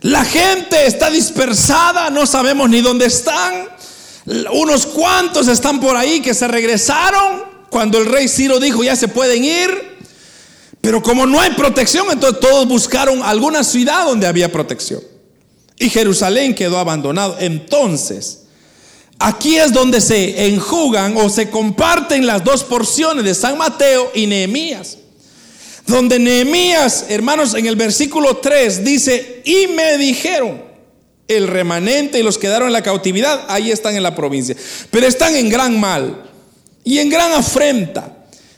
[0.00, 3.68] La gente está dispersada, no sabemos ni dónde están.
[4.52, 9.08] Unos cuantos están por ahí que se regresaron cuando el rey Ciro dijo ya se
[9.08, 9.94] pueden ir.
[10.80, 15.00] Pero como no hay protección, entonces todos buscaron alguna ciudad donde había protección.
[15.78, 17.36] Y Jerusalén quedó abandonado.
[17.40, 18.43] Entonces,
[19.18, 24.26] Aquí es donde se enjugan o se comparten las dos porciones de San Mateo y
[24.26, 24.98] Nehemías.
[25.86, 30.62] Donde Nehemías, hermanos, en el versículo 3 dice, y me dijeron,
[31.28, 34.56] el remanente y los quedaron en la cautividad, ahí están en la provincia,
[34.90, 36.30] pero están en gran mal
[36.82, 38.10] y en gran afrenta.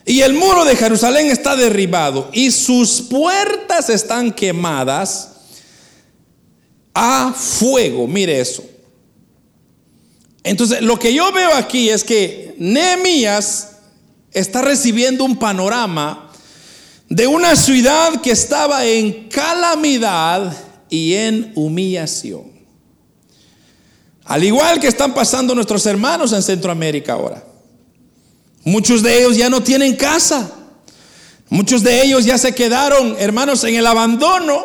[0.04, 5.30] Y el muro de Jerusalén está derribado y sus puertas están quemadas
[6.94, 8.06] a fuego.
[8.06, 8.64] Mire eso.
[10.46, 13.78] Entonces, lo que yo veo aquí es que Nehemías
[14.30, 16.30] está recibiendo un panorama
[17.08, 20.56] de una ciudad que estaba en calamidad
[20.88, 22.44] y en humillación.
[24.24, 27.42] Al igual que están pasando nuestros hermanos en Centroamérica ahora.
[28.62, 30.48] Muchos de ellos ya no tienen casa.
[31.48, 34.64] Muchos de ellos ya se quedaron, hermanos, en el abandono.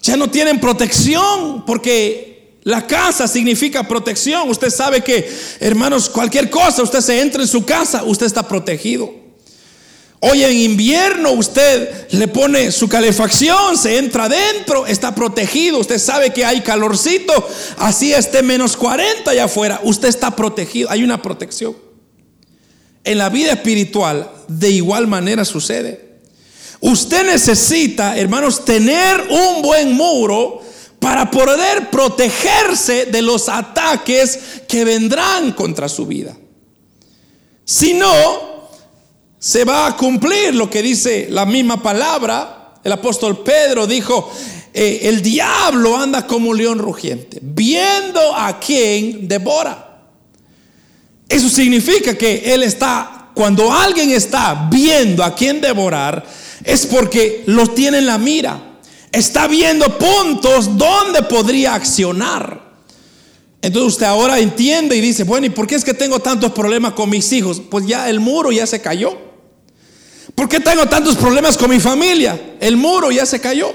[0.00, 2.27] Ya no tienen protección porque
[2.68, 4.50] la casa significa protección.
[4.50, 5.26] Usted sabe que,
[5.58, 9.10] hermanos, cualquier cosa, usted se entra en su casa, usted está protegido.
[10.20, 15.78] Hoy en invierno usted le pone su calefacción, se entra adentro, está protegido.
[15.78, 17.32] Usted sabe que hay calorcito,
[17.78, 21.74] así esté menos 40 allá afuera, usted está protegido, hay una protección.
[23.02, 26.18] En la vida espiritual, de igual manera sucede.
[26.80, 30.67] Usted necesita, hermanos, tener un buen muro
[30.98, 36.36] para poder protegerse de los ataques que vendrán contra su vida.
[37.64, 38.68] Si no,
[39.38, 42.74] se va a cumplir lo que dice la misma palabra.
[42.82, 44.32] El apóstol Pedro dijo,
[44.74, 50.02] eh, el diablo anda como un león rugiente, viendo a quien devora.
[51.28, 56.24] Eso significa que él está, cuando alguien está viendo a quien devorar,
[56.64, 58.67] es porque lo tiene en la mira
[59.12, 62.68] está viendo puntos donde podría accionar.
[63.60, 66.92] Entonces usted ahora entiende y dice, bueno, ¿y por qué es que tengo tantos problemas
[66.92, 67.60] con mis hijos?
[67.68, 69.16] Pues ya el muro ya se cayó.
[70.34, 72.56] ¿Por qué tengo tantos problemas con mi familia?
[72.60, 73.72] El muro ya se cayó.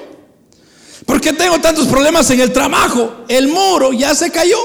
[1.06, 3.26] ¿Por qué tengo tantos problemas en el trabajo?
[3.28, 4.58] El muro ya se cayó.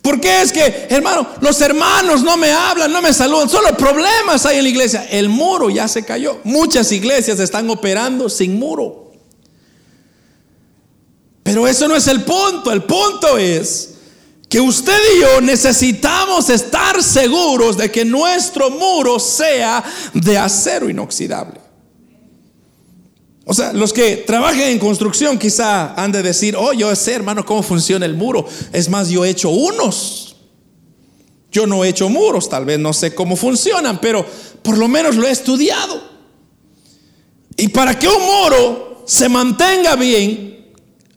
[0.00, 3.48] ¿Por qué es que, hermano, los hermanos no me hablan, no me saludan?
[3.48, 5.06] Solo problemas hay en la iglesia.
[5.10, 6.38] El muro ya se cayó.
[6.44, 9.01] Muchas iglesias están operando sin muro.
[11.52, 12.72] Pero eso no es el punto.
[12.72, 13.90] El punto es
[14.48, 19.84] que usted y yo necesitamos estar seguros de que nuestro muro sea
[20.14, 21.60] de acero inoxidable.
[23.44, 27.44] O sea, los que trabajen en construcción quizá han de decir, oh, yo sé, hermano,
[27.44, 28.46] cómo funciona el muro.
[28.72, 30.36] Es más, yo he hecho unos.
[31.50, 34.24] Yo no he hecho muros, tal vez no sé cómo funcionan, pero
[34.62, 36.02] por lo menos lo he estudiado.
[37.58, 40.52] Y para que un muro se mantenga bien,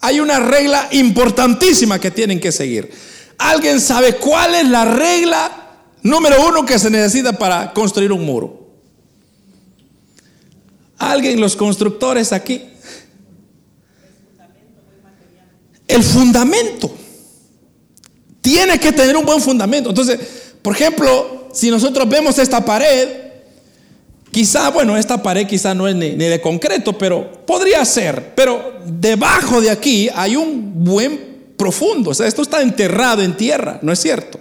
[0.06, 2.92] hay una regla importantísima que tienen que seguir.
[3.40, 8.68] ¿Alguien sabe cuál es la regla número uno que se necesita para construir un muro?
[11.00, 12.62] ¿Alguien, los constructores aquí?
[15.88, 16.96] El fundamento.
[18.42, 19.90] Tiene que tener un buen fundamento.
[19.90, 20.20] Entonces,
[20.62, 23.25] por ejemplo, si nosotros vemos esta pared,
[24.36, 28.34] quizá, bueno, esta pared quizá no es ni, de concreto, pero podría ser.
[28.36, 32.10] Pero debajo de aquí hay un buen profundo.
[32.10, 34.38] O sea, esto está enterrado en tierra, ¿no es cierto?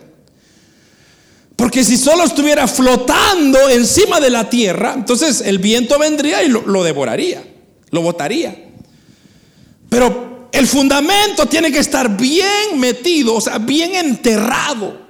[1.54, 6.66] Porque si solo estuviera flotando encima de la tierra, entonces el viento vendría y lo,
[6.66, 7.44] lo devoraría,
[7.90, 8.64] lo botaría.
[9.88, 15.03] Pero el fundamento tiene que estar bien metido, o sea, bien enterrado.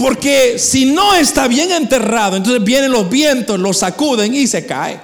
[0.00, 4.98] Porque si no está bien enterrado, entonces vienen los vientos, lo sacuden y se cae.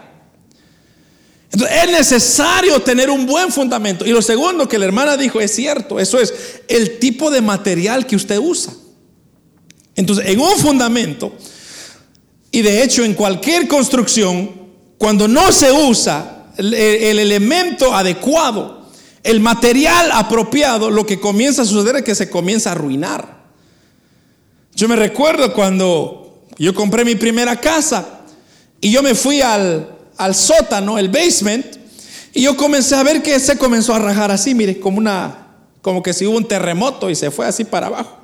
[1.52, 4.06] Entonces es necesario tener un buen fundamento.
[4.06, 6.32] Y lo segundo que la hermana dijo es cierto, eso es
[6.66, 8.72] el tipo de material que usted usa.
[9.96, 11.34] Entonces, en un fundamento,
[12.50, 14.50] y de hecho en cualquier construcción,
[14.96, 18.88] cuando no se usa el, el elemento adecuado,
[19.22, 23.35] el material apropiado, lo que comienza a suceder es que se comienza a arruinar.
[24.76, 28.20] Yo me recuerdo cuando yo compré mi primera casa
[28.78, 29.88] y yo me fui al,
[30.34, 31.64] sótano, el basement,
[32.34, 35.46] y yo comencé a ver que se comenzó a rajar así, mire, como una,
[35.80, 38.18] como que si hubo un terremoto y se fue así para abajo.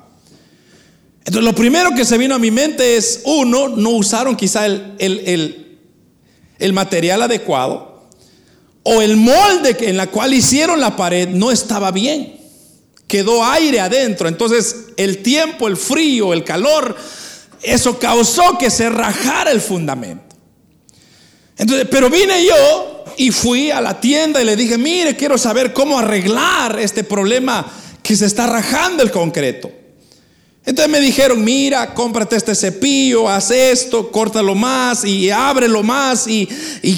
[1.25, 4.95] Entonces lo primero que se vino a mi mente es, uno, no usaron quizá el,
[4.99, 5.79] el,
[6.59, 8.03] el material adecuado
[8.83, 12.42] o el molde en la cual hicieron la pared no estaba bien.
[13.13, 14.27] Quedó aire adentro.
[14.27, 16.97] Entonces el tiempo, el frío, el calor,
[17.61, 20.35] eso causó que se rajara el fundamento.
[21.55, 25.73] Entonces, pero vine yo y fui a la tienda y le dije, mire, quiero saber
[25.73, 27.71] cómo arreglar este problema
[28.01, 29.71] que se está rajando el concreto.
[30.65, 36.47] Entonces me dijeron, mira, cómprate este cepillo, haz esto, córtalo más y ábrelo más y,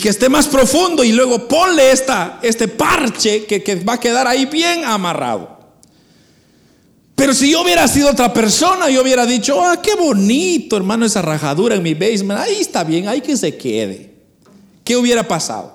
[0.02, 4.28] que esté más profundo y luego ponle esta, este parche que, que va a quedar
[4.28, 5.55] ahí bien amarrado.
[7.16, 11.22] Pero si yo hubiera sido otra persona, yo hubiera dicho, ah, qué bonito, hermano, esa
[11.22, 14.14] rajadura en mi basement, ahí está bien, ahí que se quede.
[14.84, 15.74] ¿Qué hubiera pasado?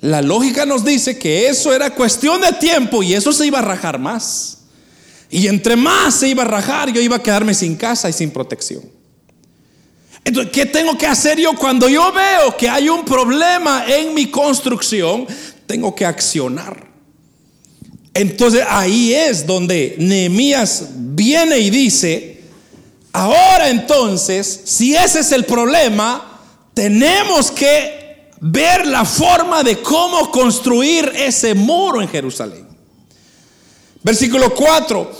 [0.00, 3.62] La lógica nos dice que eso era cuestión de tiempo y eso se iba a
[3.62, 4.58] rajar más.
[5.30, 8.30] Y entre más se iba a rajar, yo iba a quedarme sin casa y sin
[8.30, 8.82] protección.
[10.22, 14.30] Entonces, ¿qué tengo que hacer yo cuando yo veo que hay un problema en mi
[14.30, 15.26] construcción?
[15.66, 16.85] Tengo que accionar.
[18.16, 22.40] Entonces ahí es donde Nehemías viene y dice,
[23.12, 26.40] ahora entonces, si ese es el problema,
[26.72, 32.66] tenemos que ver la forma de cómo construir ese muro en Jerusalén.
[34.02, 35.12] Versículo 4.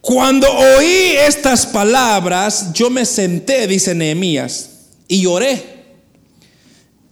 [0.00, 4.70] Cuando oí estas palabras, yo me senté, dice Nehemías,
[5.06, 5.84] y lloré.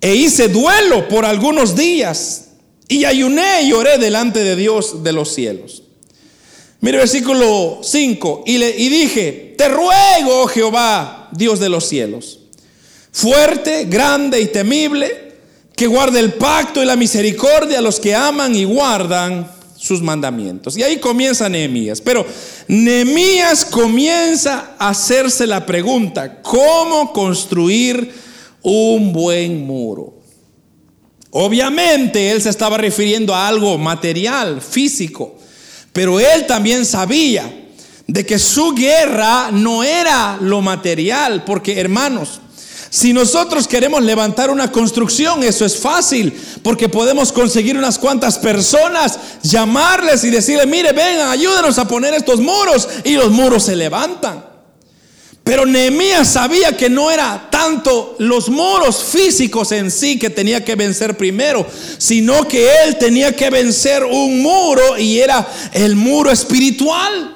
[0.01, 2.48] E hice duelo por algunos días.
[2.89, 5.83] Y ayuné y lloré delante de Dios de los cielos.
[6.81, 8.45] Mire versículo 5.
[8.47, 12.41] Y, le, y dije, te ruego, oh Jehová, Dios de los cielos,
[13.13, 15.29] fuerte, grande y temible,
[15.75, 20.77] que guarde el pacto y la misericordia a los que aman y guardan sus mandamientos.
[20.77, 22.01] Y ahí comienza Nehemías.
[22.01, 22.27] Pero
[22.67, 28.13] Nehemías comienza a hacerse la pregunta, ¿cómo construir
[28.63, 30.18] un buen muro?
[31.41, 35.39] Obviamente él se estaba refiriendo a algo material, físico,
[35.93, 37.49] pero él también sabía
[38.09, 42.41] de que su guerra no era lo material, porque hermanos,
[42.91, 49.17] si nosotros queremos levantar una construcción, eso es fácil, porque podemos conseguir unas cuantas personas,
[49.45, 54.48] llamarles y decirle, mire, vengan, ayúdenos a poner estos muros, y los muros se levantan.
[55.49, 60.75] Pero Nehemías sabía que no era tanto los muros físicos en sí que tenía que
[60.75, 67.35] vencer primero, sino que él tenía que vencer un muro y era el muro espiritual,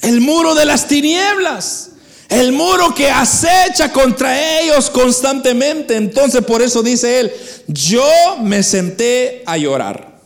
[0.00, 1.90] el muro de las tinieblas.
[2.28, 5.94] El muro que acecha contra ellos constantemente.
[5.94, 7.32] Entonces por eso dice él,
[7.68, 8.02] yo
[8.42, 10.18] me senté a llorar.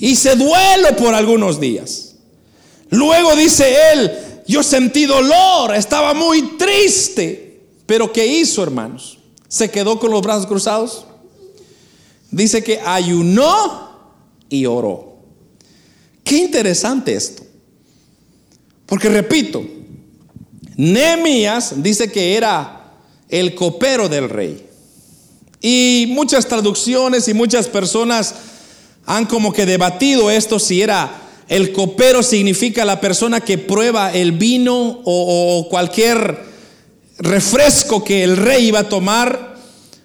[0.00, 2.16] Hice duelo por algunos días.
[2.90, 7.60] Luego dice él, yo sentí dolor, estaba muy triste.
[7.86, 9.18] Pero ¿qué hizo, hermanos?
[9.48, 11.04] ¿Se quedó con los brazos cruzados?
[12.30, 13.90] Dice que ayunó
[14.48, 15.16] y oró.
[16.24, 17.42] Qué interesante esto.
[18.86, 19.62] Porque repito,
[20.76, 22.94] Nehemías dice que era
[23.28, 24.66] el copero del rey.
[25.60, 28.34] Y muchas traducciones y muchas personas
[29.06, 34.32] han como que debatido esto si era el copero significa la persona que prueba el
[34.32, 36.38] vino o, cualquier
[37.18, 39.56] refresco que el rey iba a tomar.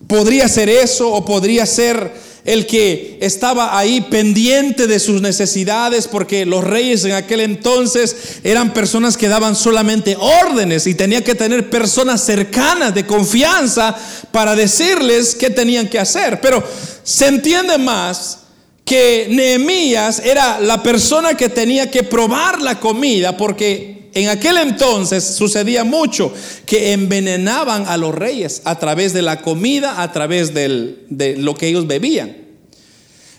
[0.07, 2.11] Podría ser eso o podría ser
[2.45, 8.73] el que estaba ahí pendiente de sus necesidades, porque los reyes en aquel entonces eran
[8.73, 13.95] personas que daban solamente órdenes y tenía que tener personas cercanas de confianza
[14.31, 16.39] para decirles qué tenían que hacer.
[16.39, 16.63] Pero
[17.03, 18.39] se entiende más
[18.87, 25.25] que Nehemías era la persona que tenía que probar la comida, porque en aquel entonces
[25.25, 26.33] sucedía mucho
[26.65, 31.67] que envenenaban a los reyes a través de la comida, a través de lo que
[31.67, 32.37] ellos bebían.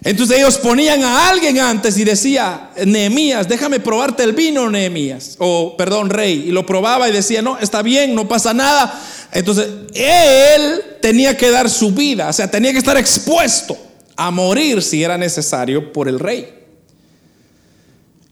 [0.05, 5.79] Entonces ellos ponían a alguien antes y decía, Nehemías, déjame probarte el vino, Nehemías, o
[5.79, 9.03] perdón, rey, y lo probaba y decía, no, está bien, no pasa nada.
[9.33, 13.88] Entonces él tenía que dar su vida, o sea, tenía que estar expuesto
[14.19, 16.53] a morir si era necesario por el rey.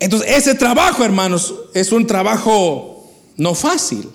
[0.00, 4.10] Entonces, ese trabajo, hermanos, es un trabajo no fácil.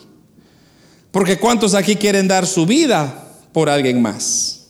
[1.11, 4.67] Porque ¿cuántos aquí quieren dar su vida por alguien más?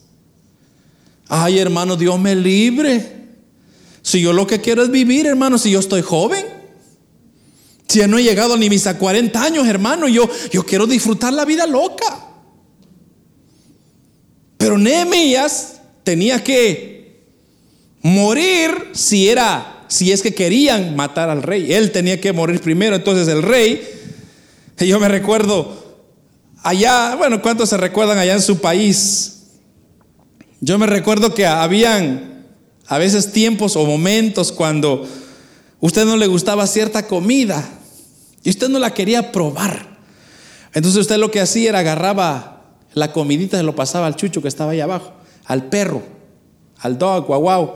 [1.27, 3.19] Ay, hermano, Dios me libre.
[4.03, 6.45] Si yo lo que quiero es vivir, hermano, si yo estoy joven.
[7.87, 11.33] Si ya no he llegado ni mis a 40 años, hermano, yo, yo quiero disfrutar
[11.33, 12.27] la vida loca.
[14.57, 16.90] Pero Nehemías tenía que
[18.01, 21.73] morir si era, si es que querían matar al rey.
[21.73, 22.95] Él tenía que morir primero.
[22.95, 23.87] Entonces el rey,
[24.77, 25.99] yo me recuerdo
[26.63, 29.43] allá, bueno, ¿cuántos se recuerdan allá en su país?
[30.59, 32.45] Yo me recuerdo que habían
[32.87, 35.07] a veces tiempos o momentos cuando
[35.79, 37.67] usted no le gustaba cierta comida
[38.43, 39.97] y usted no la quería probar.
[40.73, 44.47] Entonces usted lo que hacía era agarraba la comidita y lo pasaba al chucho que
[44.47, 45.13] estaba ahí abajo
[45.45, 46.01] al perro,
[46.79, 47.75] al dog, guau, guau.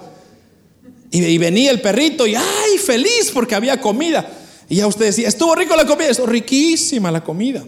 [1.16, 2.78] Y, venía el perrito y ¡ay!
[2.84, 4.30] Feliz porque había comida.
[4.68, 7.64] Y ya usted decía, estuvo rico la comida, estuvo riquísima la comida.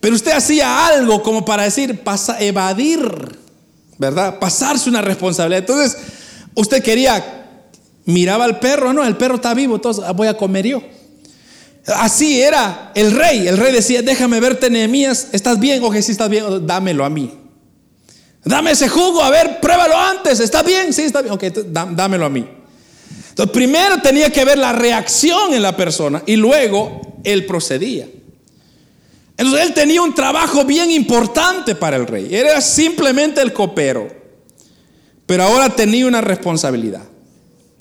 [0.00, 3.00] Pero usted hacía algo como para decir, pasa, evadir,
[3.98, 4.38] ¿verdad?
[4.38, 5.60] Pasarse una responsabilidad.
[5.60, 5.96] Entonces,
[6.54, 7.48] usted quería,
[8.04, 10.82] miraba al perro, no, el perro está vivo, entonces voy a comer yo.
[11.86, 13.48] Así era el rey.
[13.48, 15.82] El rey decía, déjame verte, Nehemías, ¿estás bien?
[15.82, 17.41] O que si estás bien, dámelo a mí.
[18.44, 20.40] Dame ese jugo, a ver, pruébalo antes.
[20.40, 20.92] ¿Está bien?
[20.92, 21.34] Sí, está bien.
[21.34, 22.46] Ok, dámelo a mí.
[23.30, 28.08] Entonces, primero tenía que ver la reacción en la persona y luego él procedía.
[29.36, 32.34] Entonces, él tenía un trabajo bien importante para el rey.
[32.34, 34.08] Era simplemente el copero.
[35.24, 37.04] Pero ahora tenía una responsabilidad.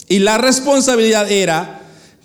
[0.08, 1.82] Y la responsabilidad era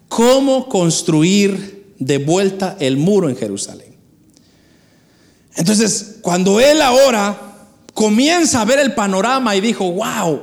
[0.09, 3.97] cómo construir de vuelta el muro en Jerusalén.
[5.57, 7.56] Entonces, cuando él ahora
[7.97, 10.42] comienza a ver el panorama y dijo, wow,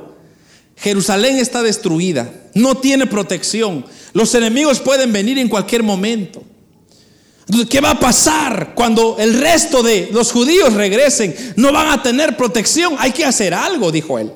[0.76, 6.42] Jerusalén está destruida, no tiene protección, los enemigos pueden venir en cualquier momento.
[7.70, 11.54] ¿qué va a pasar cuando el resto de los judíos regresen?
[11.56, 14.32] No van a tener protección, hay que hacer algo, dijo él.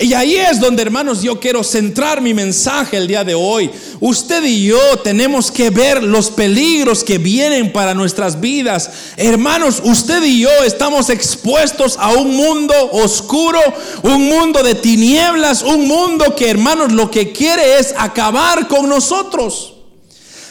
[0.00, 3.70] Y ahí es donde, hermanos, yo quiero centrar mi mensaje el día de hoy.
[4.00, 8.90] Usted y yo tenemos que ver los peligros que vienen para nuestras vidas.
[9.18, 13.60] Hermanos, usted y yo estamos expuestos a un mundo oscuro,
[14.02, 19.74] un mundo de tinieblas, un mundo que, hermanos, lo que quiere es acabar con nosotros.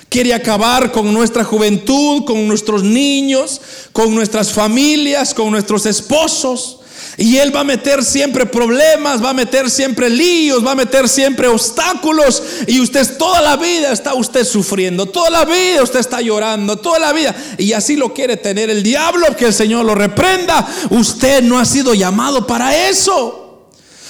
[0.10, 3.62] Quiere acabar con nuestra juventud, con nuestros niños,
[3.94, 6.79] con nuestras familias, con nuestros esposos.
[7.20, 11.10] Y Él va a meter siempre problemas, va a meter siempre líos, va a meter
[11.10, 12.42] siempre obstáculos.
[12.66, 16.98] Y usted toda la vida está usted sufriendo, toda la vida usted está llorando, toda
[16.98, 17.36] la vida.
[17.58, 20.66] Y así lo quiere tener el diablo, que el Señor lo reprenda.
[20.92, 23.68] Usted no ha sido llamado para eso.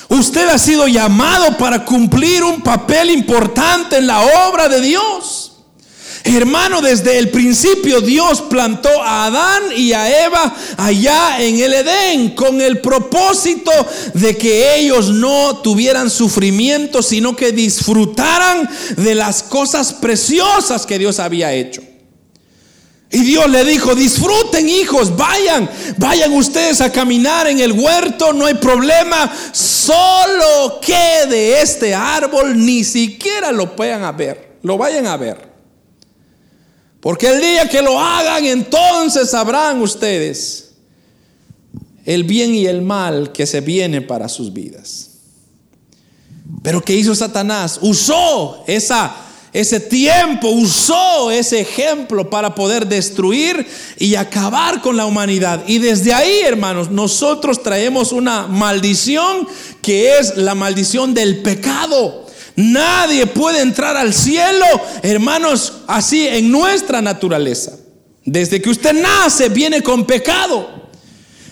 [0.10, 5.49] Usted ha sido llamado para cumplir un papel importante en la obra de Dios.
[6.24, 12.36] Hermano, desde el principio Dios plantó a Adán y a Eva allá en el Edén
[12.36, 13.72] con el propósito
[14.14, 21.20] de que ellos no tuvieran sufrimiento, sino que disfrutaran de las cosas preciosas que Dios
[21.20, 21.82] había hecho.
[23.12, 25.68] Y Dios le dijo, disfruten hijos, vayan,
[25.98, 32.64] vayan ustedes a caminar en el huerto, no hay problema, solo que de este árbol
[32.64, 35.49] ni siquiera lo puedan ver, lo vayan a ver.
[37.02, 40.72] Porque el día que lo hagan, entonces sabrán ustedes
[42.06, 45.10] el bien y el mal que se viene para sus vidas.
[46.64, 47.80] Pero ¿qué hizo Satanás?
[47.82, 49.16] Usó esa,
[49.54, 53.66] ese tiempo, usó ese ejemplo para poder destruir
[53.98, 55.64] y acabar con la humanidad.
[55.68, 59.48] Y desde ahí, hermanos, nosotros traemos una maldición
[59.82, 62.28] que es la maldición del pecado.
[62.60, 64.66] Nadie puede entrar al cielo,
[65.02, 67.78] hermanos, así en nuestra naturaleza.
[68.26, 70.90] Desde que usted nace viene con pecado.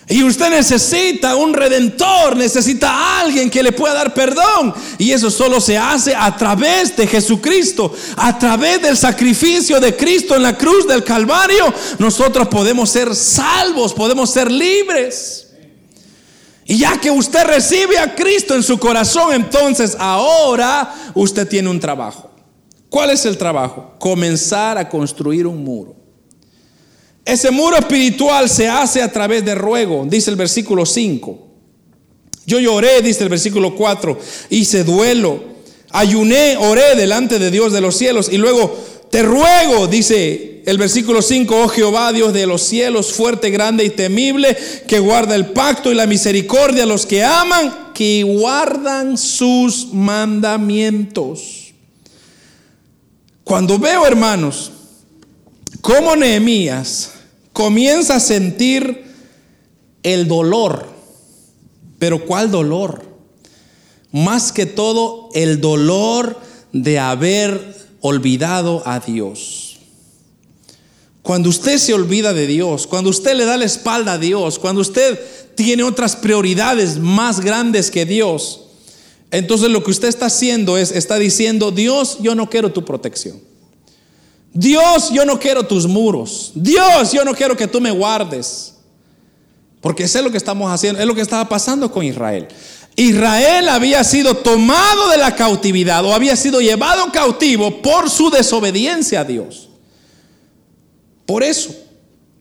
[0.09, 4.73] Y usted necesita un redentor, necesita a alguien que le pueda dar perdón.
[4.97, 10.35] Y eso solo se hace a través de Jesucristo, a través del sacrificio de Cristo
[10.35, 11.73] en la cruz del Calvario.
[11.99, 15.46] Nosotros podemos ser salvos, podemos ser libres.
[16.67, 21.79] Y ya que usted recibe a Cristo en su corazón, entonces ahora usted tiene un
[21.79, 22.29] trabajo.
[22.89, 23.93] ¿Cuál es el trabajo?
[23.99, 25.95] Comenzar a construir un muro.
[27.23, 31.47] Ese muro espiritual se hace a través de ruego, dice el versículo 5.
[32.45, 34.17] Yo lloré, dice el versículo 4,
[34.49, 35.43] hice duelo,
[35.91, 38.73] ayuné, oré delante de Dios de los cielos y luego
[39.09, 43.89] te ruego, dice el versículo 5, oh Jehová, Dios de los cielos, fuerte, grande y
[43.89, 49.93] temible, que guarda el pacto y la misericordia a los que aman, que guardan sus
[49.93, 51.73] mandamientos.
[53.45, 54.73] Cuando veo, hermanos,
[55.79, 57.13] cómo Nehemías
[57.53, 59.05] comienza a sentir
[60.03, 60.85] el dolor.
[61.97, 63.05] Pero ¿cuál dolor?
[64.11, 66.41] Más que todo el dolor
[66.73, 69.66] de haber olvidado a Dios.
[71.27, 74.79] Cuando usted se olvida de Dios, cuando usted le da la espalda a Dios, cuando
[74.79, 75.19] usted
[75.55, 78.61] tiene otras prioridades más grandes que Dios,
[79.29, 83.41] entonces lo que usted está haciendo es, está diciendo, Dios, yo no quiero tu protección.
[84.53, 86.53] Dios, yo no quiero tus muros.
[86.55, 88.75] Dios, yo no quiero que tú me guardes.
[89.81, 92.47] Porque es lo que estamos haciendo, es lo que estaba pasando con Israel.
[92.95, 99.19] Israel había sido tomado de la cautividad o había sido llevado cautivo por su desobediencia
[99.19, 99.66] a Dios.
[101.27, 101.75] Por eso,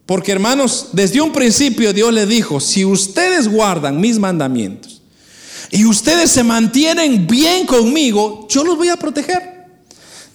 [0.07, 5.03] porque hermanos, desde un principio Dios le dijo, si ustedes guardan mis mandamientos
[5.71, 9.57] y ustedes se mantienen bien conmigo, yo los voy a proteger.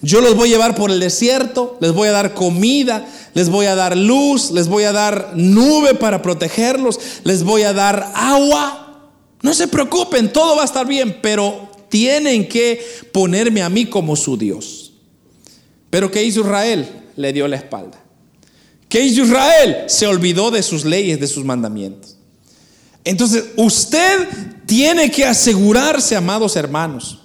[0.02, 3.66] Yo los voy a llevar por el desierto, les voy a dar comida, les voy
[3.66, 9.10] a dar luz, les voy a dar nube para protegerlos, les voy a dar agua.
[9.40, 14.16] No se preocupen, todo va a estar bien, pero tienen que ponerme a mí como
[14.16, 14.92] su Dios.
[15.88, 16.86] Pero ¿qué hizo Israel?
[17.16, 18.01] Le dio la espalda.
[18.92, 19.84] ¿Qué hizo Israel?
[19.86, 22.14] Se olvidó de sus leyes, de sus mandamientos.
[23.04, 24.28] Entonces, usted
[24.66, 27.20] tiene que asegurarse, amados hermanos,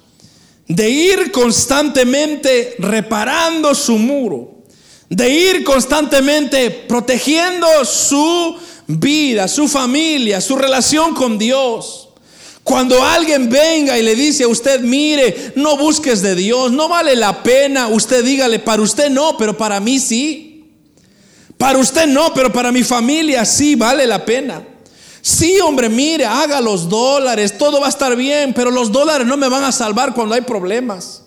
[0.66, 4.64] de ir constantemente reparando su muro,
[5.10, 8.56] de ir constantemente protegiendo su
[8.88, 12.08] vida, su familia, su relación con Dios.
[12.64, 17.14] Cuando alguien venga y le dice a usted, mire, no busques de Dios, no vale
[17.18, 20.47] la pena, usted dígale, para usted no, pero para mí sí.
[21.58, 24.64] Para usted no, pero para mi familia sí vale la pena.
[25.22, 29.36] Sí, hombre, mire, haga los dólares, todo va a estar bien, pero los dólares no
[29.36, 31.24] me van a salvar cuando hay problemas.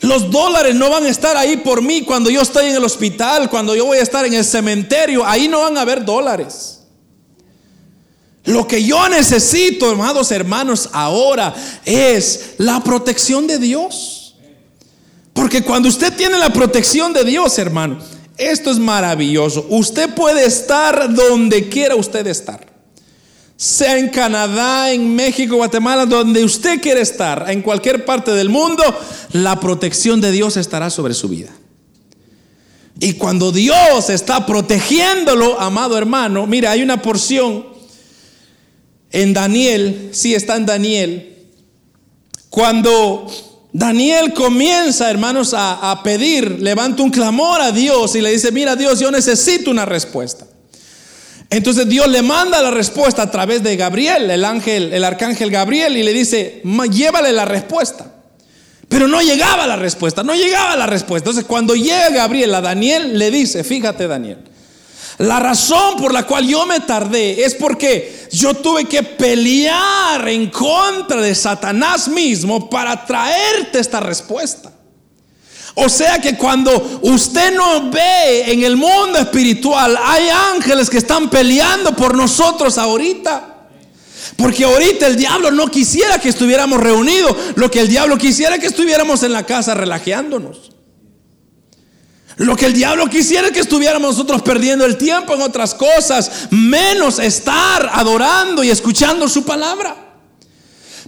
[0.00, 3.48] Los dólares no van a estar ahí por mí cuando yo estoy en el hospital,
[3.48, 6.80] cuando yo voy a estar en el cementerio, ahí no van a haber dólares.
[8.44, 11.54] Lo que yo necesito, amados hermanos, ahora
[11.84, 14.34] es la protección de Dios.
[15.32, 17.98] Porque cuando usted tiene la protección de Dios, hermano,
[18.36, 19.66] esto es maravilloso.
[19.68, 22.72] Usted puede estar donde quiera usted estar
[23.62, 28.82] sea en Canadá, en México, Guatemala, donde usted quiere estar, en cualquier parte del mundo,
[29.30, 31.50] la protección de Dios estará sobre su vida.
[32.98, 37.66] Y cuando Dios está protegiéndolo, amado hermano, mira, hay una porción
[39.12, 41.46] en Daniel, sí está en Daniel,
[42.50, 43.28] cuando
[43.72, 49.00] Daniel comienza, hermanos, a, pedir, levanta un clamor a Dios y le dice, mira Dios,
[49.00, 50.46] yo necesito una respuesta.
[51.48, 55.96] Entonces Dios le manda la respuesta a través de Gabriel, el ángel, el arcángel Gabriel,
[55.96, 58.12] y le dice, llévale la respuesta.
[58.88, 61.30] Pero no llegaba la respuesta, no llegaba la respuesta.
[61.30, 64.38] Entonces cuando llega Gabriel a Daniel, le dice, fíjate Daniel,
[65.22, 70.50] la razón por la cual yo me tardé es porque yo tuve que pelear en
[70.50, 74.72] contra de Satanás mismo para traerte esta respuesta.
[75.74, 81.30] O sea que cuando usted no ve en el mundo espiritual, hay ángeles que están
[81.30, 83.68] peleando por nosotros ahorita.
[84.36, 87.36] Porque ahorita el diablo no quisiera que estuviéramos reunidos.
[87.54, 90.71] Lo que el diablo quisiera que estuviéramos en la casa relajeándonos.
[92.42, 97.20] Lo que el diablo quisiera que estuviéramos nosotros perdiendo el tiempo en otras cosas, menos
[97.20, 99.96] estar adorando y escuchando su palabra.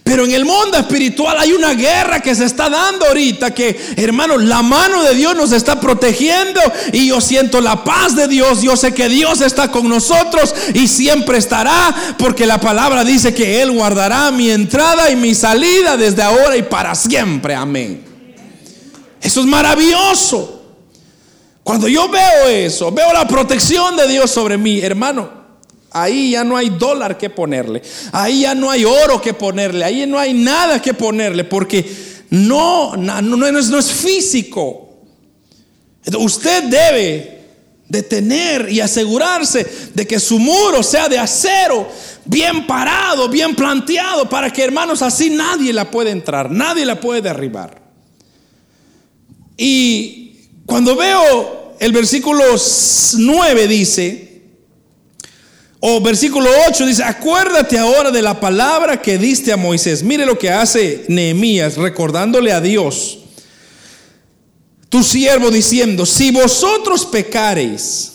[0.04, 4.36] Pero en el mundo espiritual hay una guerra que se está dando ahorita que, hermano,
[4.36, 6.60] la mano de Dios nos está protegiendo
[6.92, 8.62] y yo siento la paz de Dios.
[8.62, 13.60] Yo sé que Dios está con nosotros y siempre estará porque la palabra dice que
[13.62, 17.54] Él guardará mi entrada y mi salida desde ahora y para siempre.
[17.54, 18.04] Amén.
[19.20, 20.53] Eso es maravilloso.
[21.64, 25.44] Cuando yo veo eso, veo la protección de Dios sobre mí, hermano.
[25.90, 27.80] Ahí ya no hay dólar que ponerle.
[28.12, 29.82] Ahí ya no hay oro que ponerle.
[29.82, 31.88] Ahí no hay nada que ponerle porque
[32.30, 34.90] no, no, es, físico.
[36.18, 37.44] Usted debe
[37.88, 41.88] de tener y asegurarse de que su muro sea de acero,
[42.26, 47.22] bien parado, bien planteado, para que hermanos así nadie la puede entrar, nadie la puede
[47.22, 47.80] derribar.
[49.56, 50.23] Y
[50.66, 52.42] cuando veo el versículo
[53.18, 54.42] 9 dice,
[55.80, 60.02] o versículo 8 dice, acuérdate ahora de la palabra que diste a Moisés.
[60.02, 63.18] Mire lo que hace Nehemías recordándole a Dios,
[64.88, 68.12] tu siervo diciendo, si vosotros pecareis,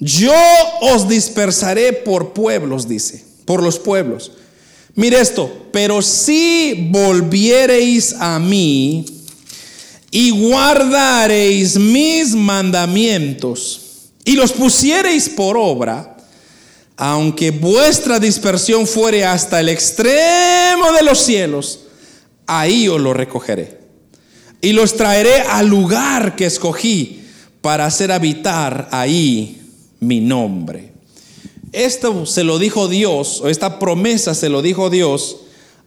[0.00, 0.34] yo
[0.80, 4.32] os dispersaré por pueblos, dice, por los pueblos.
[4.96, 9.04] Mire esto, pero si volviereis a mí
[10.16, 16.16] y guardareis mis mandamientos y los pusiereis por obra,
[16.96, 21.80] aunque vuestra dispersión fuere hasta el extremo de los cielos,
[22.46, 23.80] ahí os lo recogeré.
[24.60, 27.24] Y los traeré al lugar que escogí
[27.60, 29.62] para hacer habitar ahí
[29.98, 30.92] mi nombre.
[31.72, 35.38] Esto se lo dijo Dios, o esta promesa se lo dijo Dios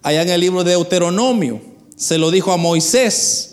[0.03, 1.61] allá en el libro de Deuteronomio.
[1.95, 3.46] Se lo dijo a Moisés.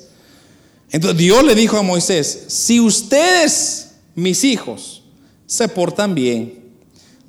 [0.91, 5.03] Entonces Dios le dijo a Moisés, si ustedes, mis hijos,
[5.47, 6.65] se portan bien,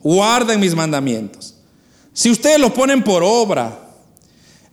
[0.01, 1.55] guarden mis mandamientos.
[2.13, 3.85] Si ustedes lo ponen por obra,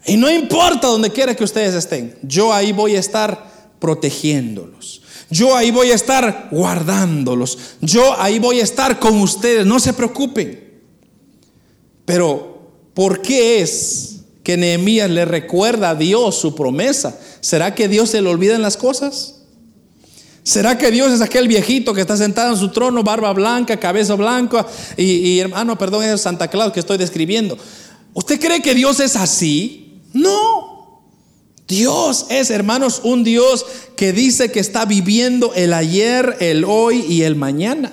[0.04, 5.02] y no importa donde quiera que ustedes estén, yo ahí voy a estar protegiéndolos.
[5.30, 7.58] Yo ahí voy a estar guardándolos.
[7.80, 9.64] Yo ahí voy a estar con ustedes.
[9.64, 10.62] No se preocupen.
[12.04, 17.18] Pero, ¿por qué es que Nehemías le recuerda a Dios su promesa?
[17.42, 19.40] ¿Será que Dios se le olvidan las cosas?
[20.44, 24.14] ¿Será que Dios es aquel viejito que está sentado en su trono, barba blanca, cabeza
[24.14, 24.66] blanca?
[24.96, 27.58] Y, hermano, perdón, es Santa Claus que estoy describiendo.
[28.14, 30.00] ¿Usted cree que Dios es así?
[30.12, 31.02] No.
[31.66, 33.66] Dios es, hermanos, un Dios
[33.96, 37.92] que dice que está viviendo el ayer, el hoy y el mañana.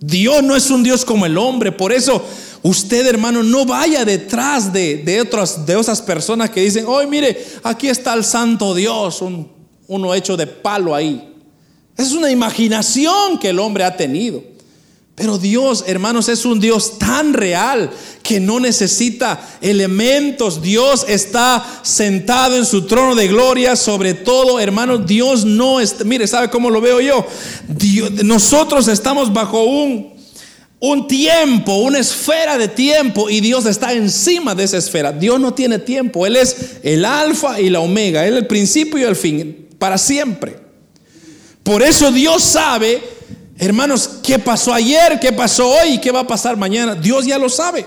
[0.00, 1.72] Dios no es un Dios como el hombre.
[1.72, 2.24] Por eso
[2.62, 7.44] usted, hermano, no vaya detrás de, de, otras, de esas personas que dicen, hoy mire,
[7.62, 9.54] aquí está el santo Dios, un
[9.86, 11.32] uno hecho de palo ahí.
[11.96, 14.42] Es una imaginación que el hombre ha tenido.
[15.14, 17.90] Pero Dios, hermanos, es un Dios tan real
[18.22, 20.60] que no necesita elementos.
[20.60, 23.76] Dios está sentado en su trono de gloria.
[23.76, 26.02] Sobre todo, hermanos, Dios no está.
[26.02, 27.24] Mire, ¿sabe cómo lo veo yo?
[28.24, 30.14] nosotros estamos bajo un,
[30.80, 35.12] un tiempo, una esfera de tiempo, y Dios está encima de esa esfera.
[35.12, 36.26] Dios no tiene tiempo.
[36.26, 38.26] Él es el alfa y la omega.
[38.26, 40.56] Él es el principio y el fin para siempre.
[41.62, 43.02] Por eso Dios sabe,
[43.58, 46.94] hermanos, qué pasó ayer, qué pasó hoy, qué va a pasar mañana.
[46.94, 47.86] Dios ya lo sabe,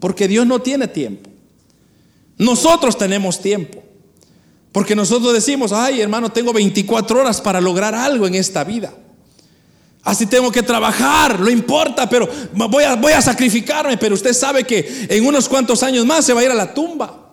[0.00, 1.30] porque Dios no tiene tiempo.
[2.36, 3.82] Nosotros tenemos tiempo.
[4.72, 8.92] Porque nosotros decimos, ay hermano, tengo 24 horas para lograr algo en esta vida.
[10.02, 13.96] Así tengo que trabajar, no importa, pero voy a, voy a sacrificarme.
[13.96, 16.72] Pero usted sabe que en unos cuantos años más se va a ir a la
[16.72, 17.28] tumba.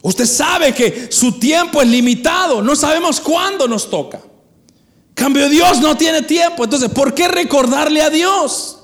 [0.00, 4.20] Usted sabe que su tiempo es limitado, no sabemos cuándo nos toca.
[5.18, 8.76] Cambio Dios no tiene tiempo, entonces ¿por qué recordarle a Dios?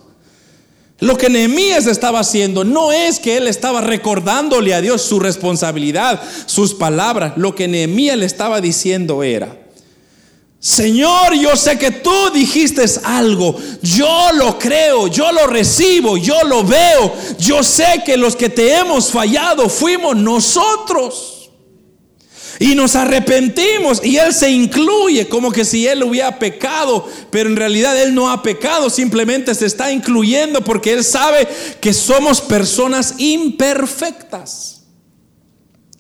[0.99, 6.21] Lo que Nehemías estaba haciendo no es que él estaba recordándole a Dios su responsabilidad,
[6.47, 7.35] sus palabras.
[7.37, 9.57] Lo que Nehemías le estaba diciendo era,
[10.59, 16.65] Señor, yo sé que tú dijiste algo, yo lo creo, yo lo recibo, yo lo
[16.65, 21.34] veo, yo sé que los que te hemos fallado fuimos nosotros.
[22.61, 27.57] Y nos arrepentimos y Él se incluye como que si Él hubiera pecado, pero en
[27.57, 31.49] realidad Él no ha pecado, simplemente se está incluyendo porque Él sabe
[31.81, 34.85] que somos personas imperfectas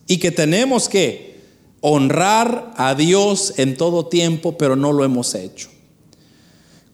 [0.06, 1.34] y que tenemos que
[1.80, 5.68] honrar a Dios en todo tiempo, pero no lo hemos hecho.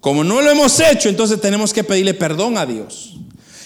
[0.00, 3.18] Como no lo hemos hecho, entonces tenemos que pedirle perdón a Dios.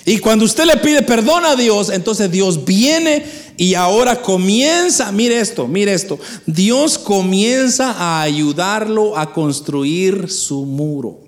[0.07, 3.24] Y cuando usted le pide perdón a Dios, entonces Dios viene
[3.57, 11.20] y ahora comienza, mire esto, mire esto, Dios comienza a ayudarlo a construir su muro.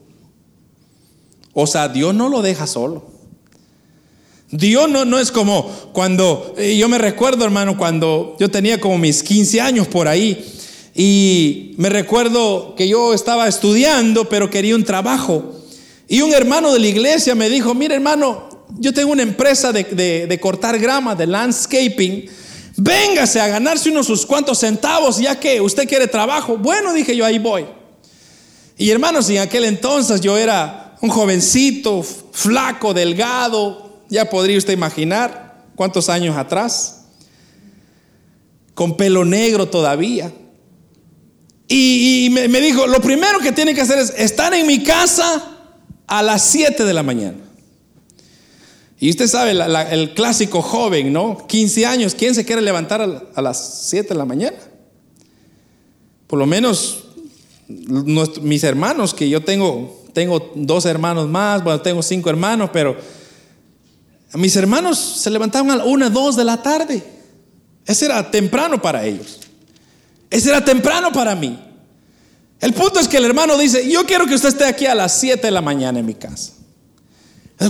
[1.54, 3.16] O sea, Dios no lo deja solo.
[4.50, 8.98] Dios no, no es como cuando, eh, yo me recuerdo hermano, cuando yo tenía como
[8.98, 10.52] mis 15 años por ahí
[10.94, 15.56] y me recuerdo que yo estaba estudiando pero quería un trabajo
[16.08, 18.45] y un hermano de la iglesia me dijo, mire hermano,
[18.78, 19.84] yo tengo una empresa de,
[20.28, 22.28] de cortar grama, de landscaping,
[22.76, 26.56] véngase a ganarse unos sus cuantos centavos ya que usted quiere trabajo.
[26.58, 27.66] Bueno, dije yo, ahí voy.
[28.78, 35.64] Y hermanos, en aquel entonces yo era un jovencito, flaco, delgado, ya podría usted imaginar
[35.74, 37.04] cuántos años atrás,
[38.74, 40.32] con pelo negro todavía.
[41.68, 45.42] Y, me, dijo, lo primero que tiene que hacer es estar en mi casa
[46.06, 47.38] a las 7 de la mañana.
[48.98, 49.52] Y usted sabe,
[49.90, 51.46] el clásico joven, ¿no?
[51.46, 53.02] 15 años, ¿quién se quiere levantar
[53.34, 54.56] a, las 7 de la mañana?
[56.26, 57.04] Por lo menos
[57.68, 62.96] mis hermanos, que yo tengo, tengo dos hermanos más, bueno, tengo cinco hermanos, pero
[64.34, 67.02] mis hermanos se levantaban a la una, dos de la tarde.
[67.84, 69.40] Ese era temprano para ellos.
[70.30, 71.58] Ese era temprano para mí.
[72.60, 75.18] El punto es que el hermano dice, yo quiero que usted esté aquí a las
[75.20, 76.52] 7 de la mañana en mi casa.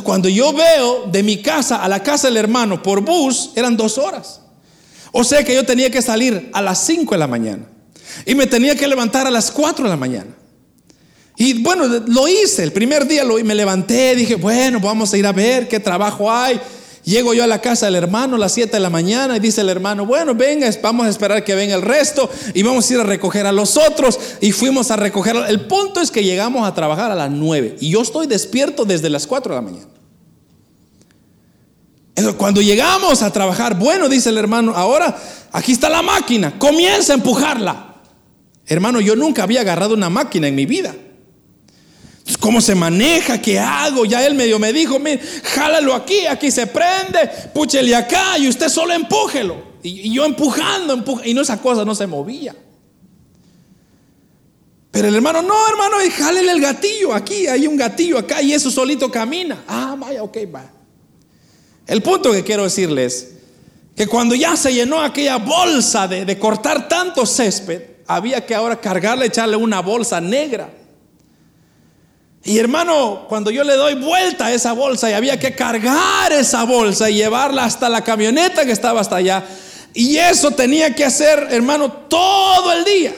[0.03, 3.99] Cuando yo veo de mi casa a la casa del hermano por bus, eran dos
[3.99, 4.41] horas.
[5.13, 7.67] O sea que yo tenía que salir a las 5 de la mañana.
[8.25, 10.37] Y me tenía que levantar a las 4 de la mañana.
[11.37, 12.63] Y bueno, lo hice.
[12.63, 16.31] El primer día lo, me levanté, dije, bueno, vamos a ir a ver qué trabajo
[16.31, 16.61] hay.
[17.07, 19.61] Llego yo a la casa del hermano a las 7 de la mañana y dice
[19.61, 22.99] el hermano, bueno, venga, vamos a esperar que venga el resto y vamos a ir
[22.99, 24.19] a recoger a los otros.
[24.41, 25.37] Y fuimos a recoger.
[25.47, 29.09] El punto es que llegamos a trabajar a las 9 y yo estoy despierto desde
[29.09, 29.87] las 4 de la mañana.
[32.37, 35.17] Cuando llegamos a trabajar, bueno, dice el hermano, ahora
[35.53, 37.95] aquí está la máquina, comienza a empujarla.
[38.67, 40.93] Hermano, yo nunca había agarrado una máquina en mi vida.
[42.41, 43.41] ¿Cómo se maneja?
[43.41, 44.05] ¿Qué hago?
[44.05, 48.69] Ya él medio me dijo, mire, jálalo aquí, aquí se prende, púchele acá y usted
[48.69, 49.77] solo empújelo.
[49.83, 52.55] Y, yo empujando, y no esa cosa no se movía.
[54.91, 58.71] Pero el hermano, no, hermano, jálele el gatillo aquí, hay un gatillo acá y eso
[58.71, 59.63] solito camina.
[59.69, 60.69] Ah, vaya, ok, va.
[61.87, 63.35] El punto que quiero decirles
[63.95, 68.81] que cuando ya se llenó aquella bolsa de, de cortar tanto césped, había que ahora
[68.81, 70.71] cargarle, echarle una bolsa negra.
[72.47, 76.63] Y hermano, cuando yo le doy vuelta a esa bolsa y había que cargar esa
[76.63, 79.45] bolsa y llevarla hasta la camioneta que estaba hasta allá.
[79.93, 83.17] Y eso tenía que hacer, hermano, todo el día.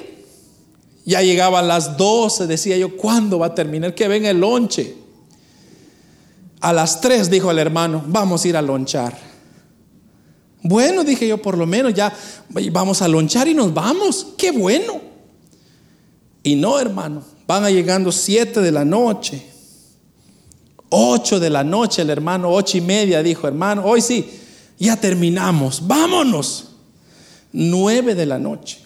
[1.04, 3.94] Ya llegaba a las 12, decía yo, ¿cuándo va a terminar?
[3.94, 4.96] Que venga el lonche.
[6.60, 9.14] A las 3 dijo el hermano, vamos a ir a lonchar.
[10.62, 12.14] Bueno, dije yo, por lo menos ya
[12.72, 14.28] vamos a lonchar y nos vamos.
[14.38, 15.02] Qué bueno.
[16.42, 19.42] Y no, hermano, van a llegando 7 de la noche.
[20.90, 24.28] 8 de la noche, el hermano, ocho y media dijo, hermano, hoy sí,
[24.78, 26.66] ya terminamos, vámonos.
[27.52, 28.78] 9 de la noche.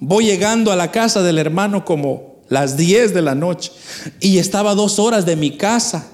[0.00, 3.70] Voy llegando a la casa del hermano como las 10 de la noche
[4.18, 6.08] y estaba dos horas de mi casa.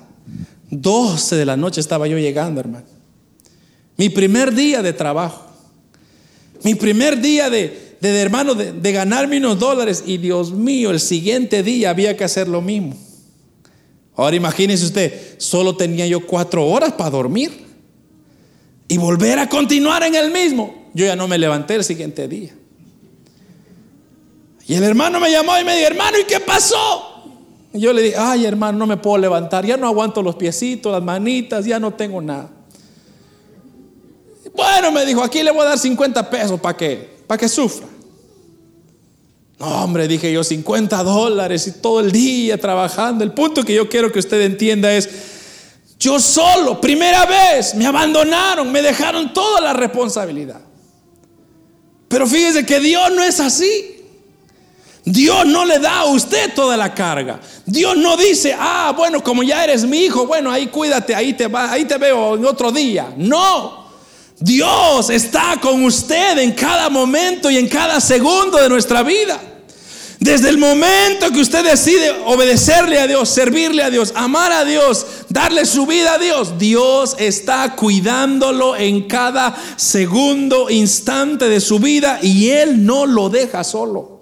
[0.71, 2.87] 12 de la noche estaba yo llegando, hermano.
[3.97, 5.47] Mi primer día de trabajo.
[6.63, 10.03] Mi primer día de, de, hermano, de, ganarme unos dólares.
[10.05, 12.97] Y Dios mío, el siguiente día había que hacer lo mismo.
[14.17, 17.65] Ahora imagínese usted, solo tenía yo cuatro horas para dormir.
[18.89, 20.89] Y volver a continuar en el mismo.
[20.93, 22.53] Yo ya no me levanté el siguiente día.
[24.67, 27.25] Y el hermano me llamó y me dijo, hermano, ¿y qué pasó?
[27.73, 30.93] Y yo le dije, ay hermano, no me puedo levantar, ya no aguanto los piecitos,
[30.93, 32.51] las manitas, ya no tengo nada.
[34.55, 37.92] Bueno, me dijo, aquí le voy a dar 50 pesos para que, para que sufra.
[39.63, 43.23] No, hombre, dije yo, 50 dólares y todo el día trabajando.
[43.23, 45.09] El punto que yo quiero que usted entienda es,
[46.01, 50.61] yo solo, primera vez, me abandonaron, me dejaron toda la responsabilidad.
[52.09, 54.03] Pero fíjese que Dios no es así.
[55.05, 57.39] Dios no le da a usted toda la carga.
[57.65, 61.47] Dios no dice, ah, bueno, como ya eres mi hijo, bueno, ahí cuídate, ahí te,
[61.47, 63.15] va, ahí te veo en otro día.
[63.17, 63.87] No.
[64.41, 69.41] Dios está con usted en cada momento y en cada segundo de nuestra vida.
[70.23, 75.05] Desde el momento que usted decide obedecerle a Dios, servirle a Dios, amar a Dios,
[75.29, 82.21] darle su vida a Dios, Dios está cuidándolo en cada segundo instante de su vida
[82.23, 84.21] y Él no lo deja solo.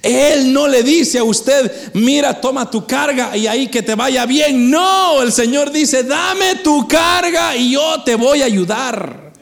[0.00, 4.26] Él no le dice a usted, mira, toma tu carga y ahí que te vaya
[4.26, 4.70] bien.
[4.70, 9.32] No, el Señor dice, dame tu carga y yo te voy a ayudar.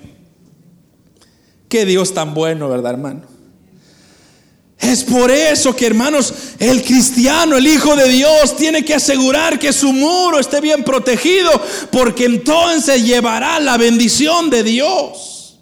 [1.69, 3.30] Qué Dios tan bueno, ¿verdad, hermano?
[4.81, 9.75] Es por eso que, hermanos, el cristiano, el Hijo de Dios, tiene que asegurar que
[9.75, 11.51] su muro esté bien protegido,
[11.91, 15.59] porque entonces llevará la bendición de Dios.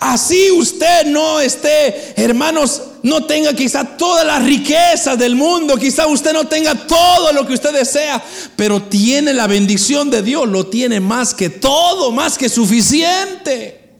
[0.00, 6.34] Así usted no esté, hermanos, no tenga quizá todas las riquezas del mundo, quizá usted
[6.34, 8.22] no tenga todo lo que usted desea,
[8.56, 13.94] pero tiene la bendición de Dios, lo tiene más que todo, más que suficiente.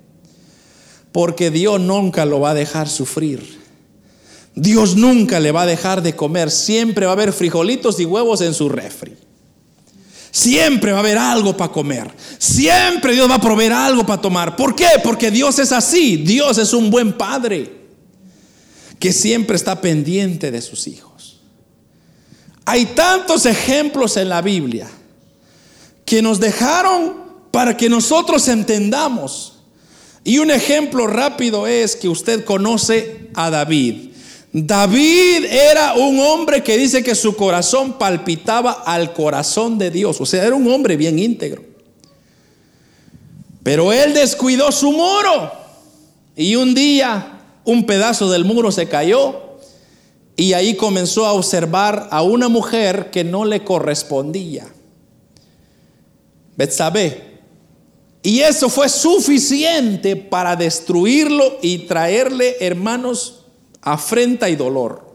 [1.13, 3.66] Porque Dios nunca lo va a dejar sufrir.
[4.57, 6.51] Dios nunca le va a dejar de comer.
[6.51, 9.15] Siempre va a haber frijolitos y huevos en su refri.
[10.31, 12.11] Siempre va a haber algo para comer.
[12.39, 14.57] Siempre Dios va a proveer algo para tomar.
[14.57, 14.89] ¿Por qué?
[15.05, 16.17] Porque Dios es así.
[16.17, 17.71] Dios es un buen padre
[18.99, 21.41] que siempre está pendiente de sus hijos.
[22.65, 24.89] Hay tantos ejemplos en la Biblia
[26.07, 27.15] que nos dejaron
[27.51, 29.59] para que nosotros entendamos.
[30.25, 34.06] Y un ejemplo rápido es que usted conoce a David.
[34.53, 40.21] David era un hombre que dice que su corazón palpitaba al corazón de Dios.
[40.21, 41.63] O sea, era un hombre bien íntegro.
[43.63, 45.53] Pero él descuidó su muro.
[46.37, 49.43] Y un día un pedazo del muro se cayó.
[50.37, 54.69] Y ahí comenzó a observar a una mujer que no le correspondía.
[56.57, 57.41] Betsabé.
[58.23, 63.36] Y eso fue suficiente para destruirlo y traerle, hermanos,
[63.87, 65.07] afrenta y dolor.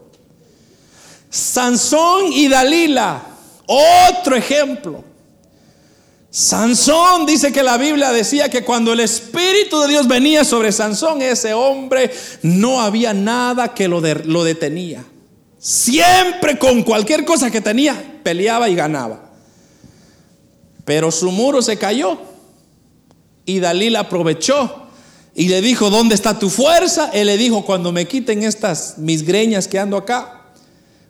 [1.28, 3.22] Sansón y Dalila,
[3.66, 5.04] otro ejemplo.
[6.30, 11.20] Sansón dice que la Biblia decía que cuando el Espíritu de Dios venía sobre Sansón,
[11.20, 12.10] ese hombre
[12.42, 15.04] no había nada que lo, detenía.
[15.58, 19.30] Siempre con cualquier cosa que tenía, peleaba y ganaba.
[20.86, 22.18] Pero su muro se cayó
[23.44, 24.81] y Dalila aprovechó
[25.34, 27.10] y le dijo, ¿dónde está tu fuerza?
[27.12, 30.52] Él le dijo, cuando me quiten estas mis greñas que ando acá,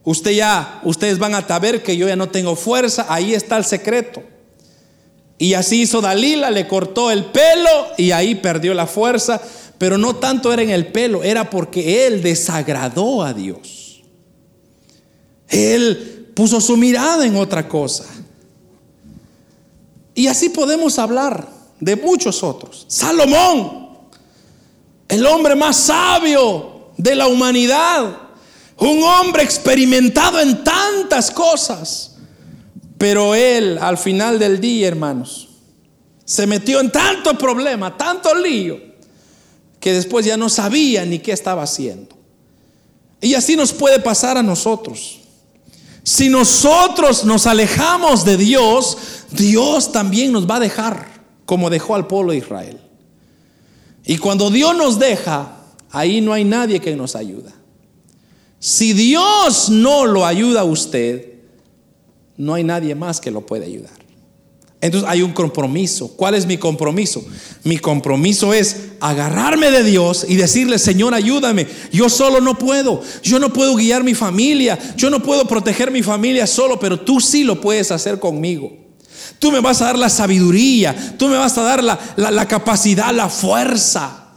[0.05, 3.65] usted ya, ustedes van a saber que yo ya no tengo fuerza, ahí está el
[3.65, 4.23] secreto.
[5.39, 9.43] Y así hizo Dalila, le cortó el pelo y ahí perdió la fuerza,
[9.77, 14.05] pero no tanto era en el pelo, era porque él desagradó a Dios.
[15.49, 18.05] Él puso su mirada en otra cosa.
[20.15, 21.49] Y así podemos hablar
[21.81, 22.85] de muchos otros.
[22.87, 23.82] Salomón
[25.13, 28.17] el hombre más sabio de la humanidad,
[28.79, 32.17] un hombre experimentado en tantas cosas.
[32.97, 35.51] Pero él, al final del día, hermanos,
[36.25, 38.81] se metió en tanto problema, tanto lío,
[39.79, 42.17] que después ya no sabía ni qué estaba haciendo.
[43.21, 45.21] Y así nos puede pasar a nosotros.
[46.05, 48.97] Si nosotros nos alejamos de Dios,
[49.31, 51.07] Dios también nos va a dejar,
[51.45, 52.81] como dejó al pueblo de Israel.
[54.05, 55.57] Y cuando Dios nos deja,
[55.91, 57.53] ahí no hay nadie que nos ayuda.
[58.59, 61.33] Si Dios no lo ayuda a usted,
[62.37, 64.03] no hay nadie más que lo puede ayudar.
[64.81, 66.09] Entonces hay un compromiso.
[66.17, 67.25] ¿Cuál es mi compromiso?
[67.63, 71.69] Mi compromiso es agarrarme de Dios y decirle, Señor, ayúdame.
[71.93, 73.01] Yo solo no puedo.
[73.23, 74.77] Yo no puedo guiar mi familia.
[74.97, 78.77] Yo no puedo proteger mi familia solo, pero tú sí lo puedes hacer conmigo.
[79.43, 83.29] Tú me vas a dar la sabiduría, tú me vas a dar la, capacidad, la
[83.29, 84.29] fuerza.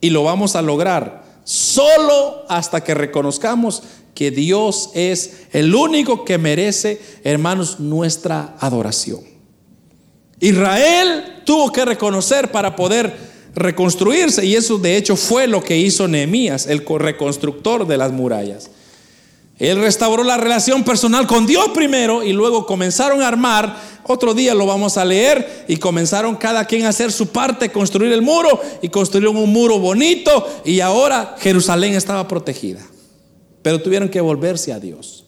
[0.00, 6.38] Y lo vamos a lograr solo hasta que reconozcamos que Dios es el único que
[6.38, 9.20] merece, hermanos, nuestra adoración.
[10.40, 13.16] Israel tuvo que reconocer para poder
[13.54, 18.70] reconstruirse y eso de hecho fue lo que hizo Nehemías, el reconstructor de las murallas.
[19.58, 23.76] Él restauró la relación personal con Dios primero y luego comenzaron a armar.
[24.02, 28.12] Otro día lo vamos a leer y comenzaron cada quien a hacer su parte, construir
[28.12, 32.80] el muro y construyeron un muro bonito y ahora Jerusalén estaba protegida.
[33.62, 35.24] Pero tuvieron que volverse a Dios.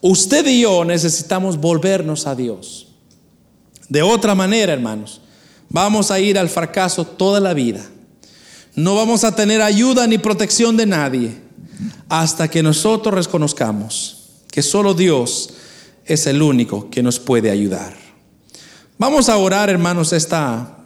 [0.00, 2.88] Usted y yo necesitamos volvernos a Dios.
[3.88, 5.20] De otra manera, hermanos,
[5.68, 7.84] vamos a ir al fracaso toda la vida.
[8.74, 11.47] No vamos a tener ayuda ni protección de nadie
[12.08, 14.18] hasta que nosotros reconozcamos
[14.50, 15.50] que solo Dios
[16.04, 17.94] es el único que nos puede ayudar.
[18.98, 20.77] Vamos a orar, hermanos, esta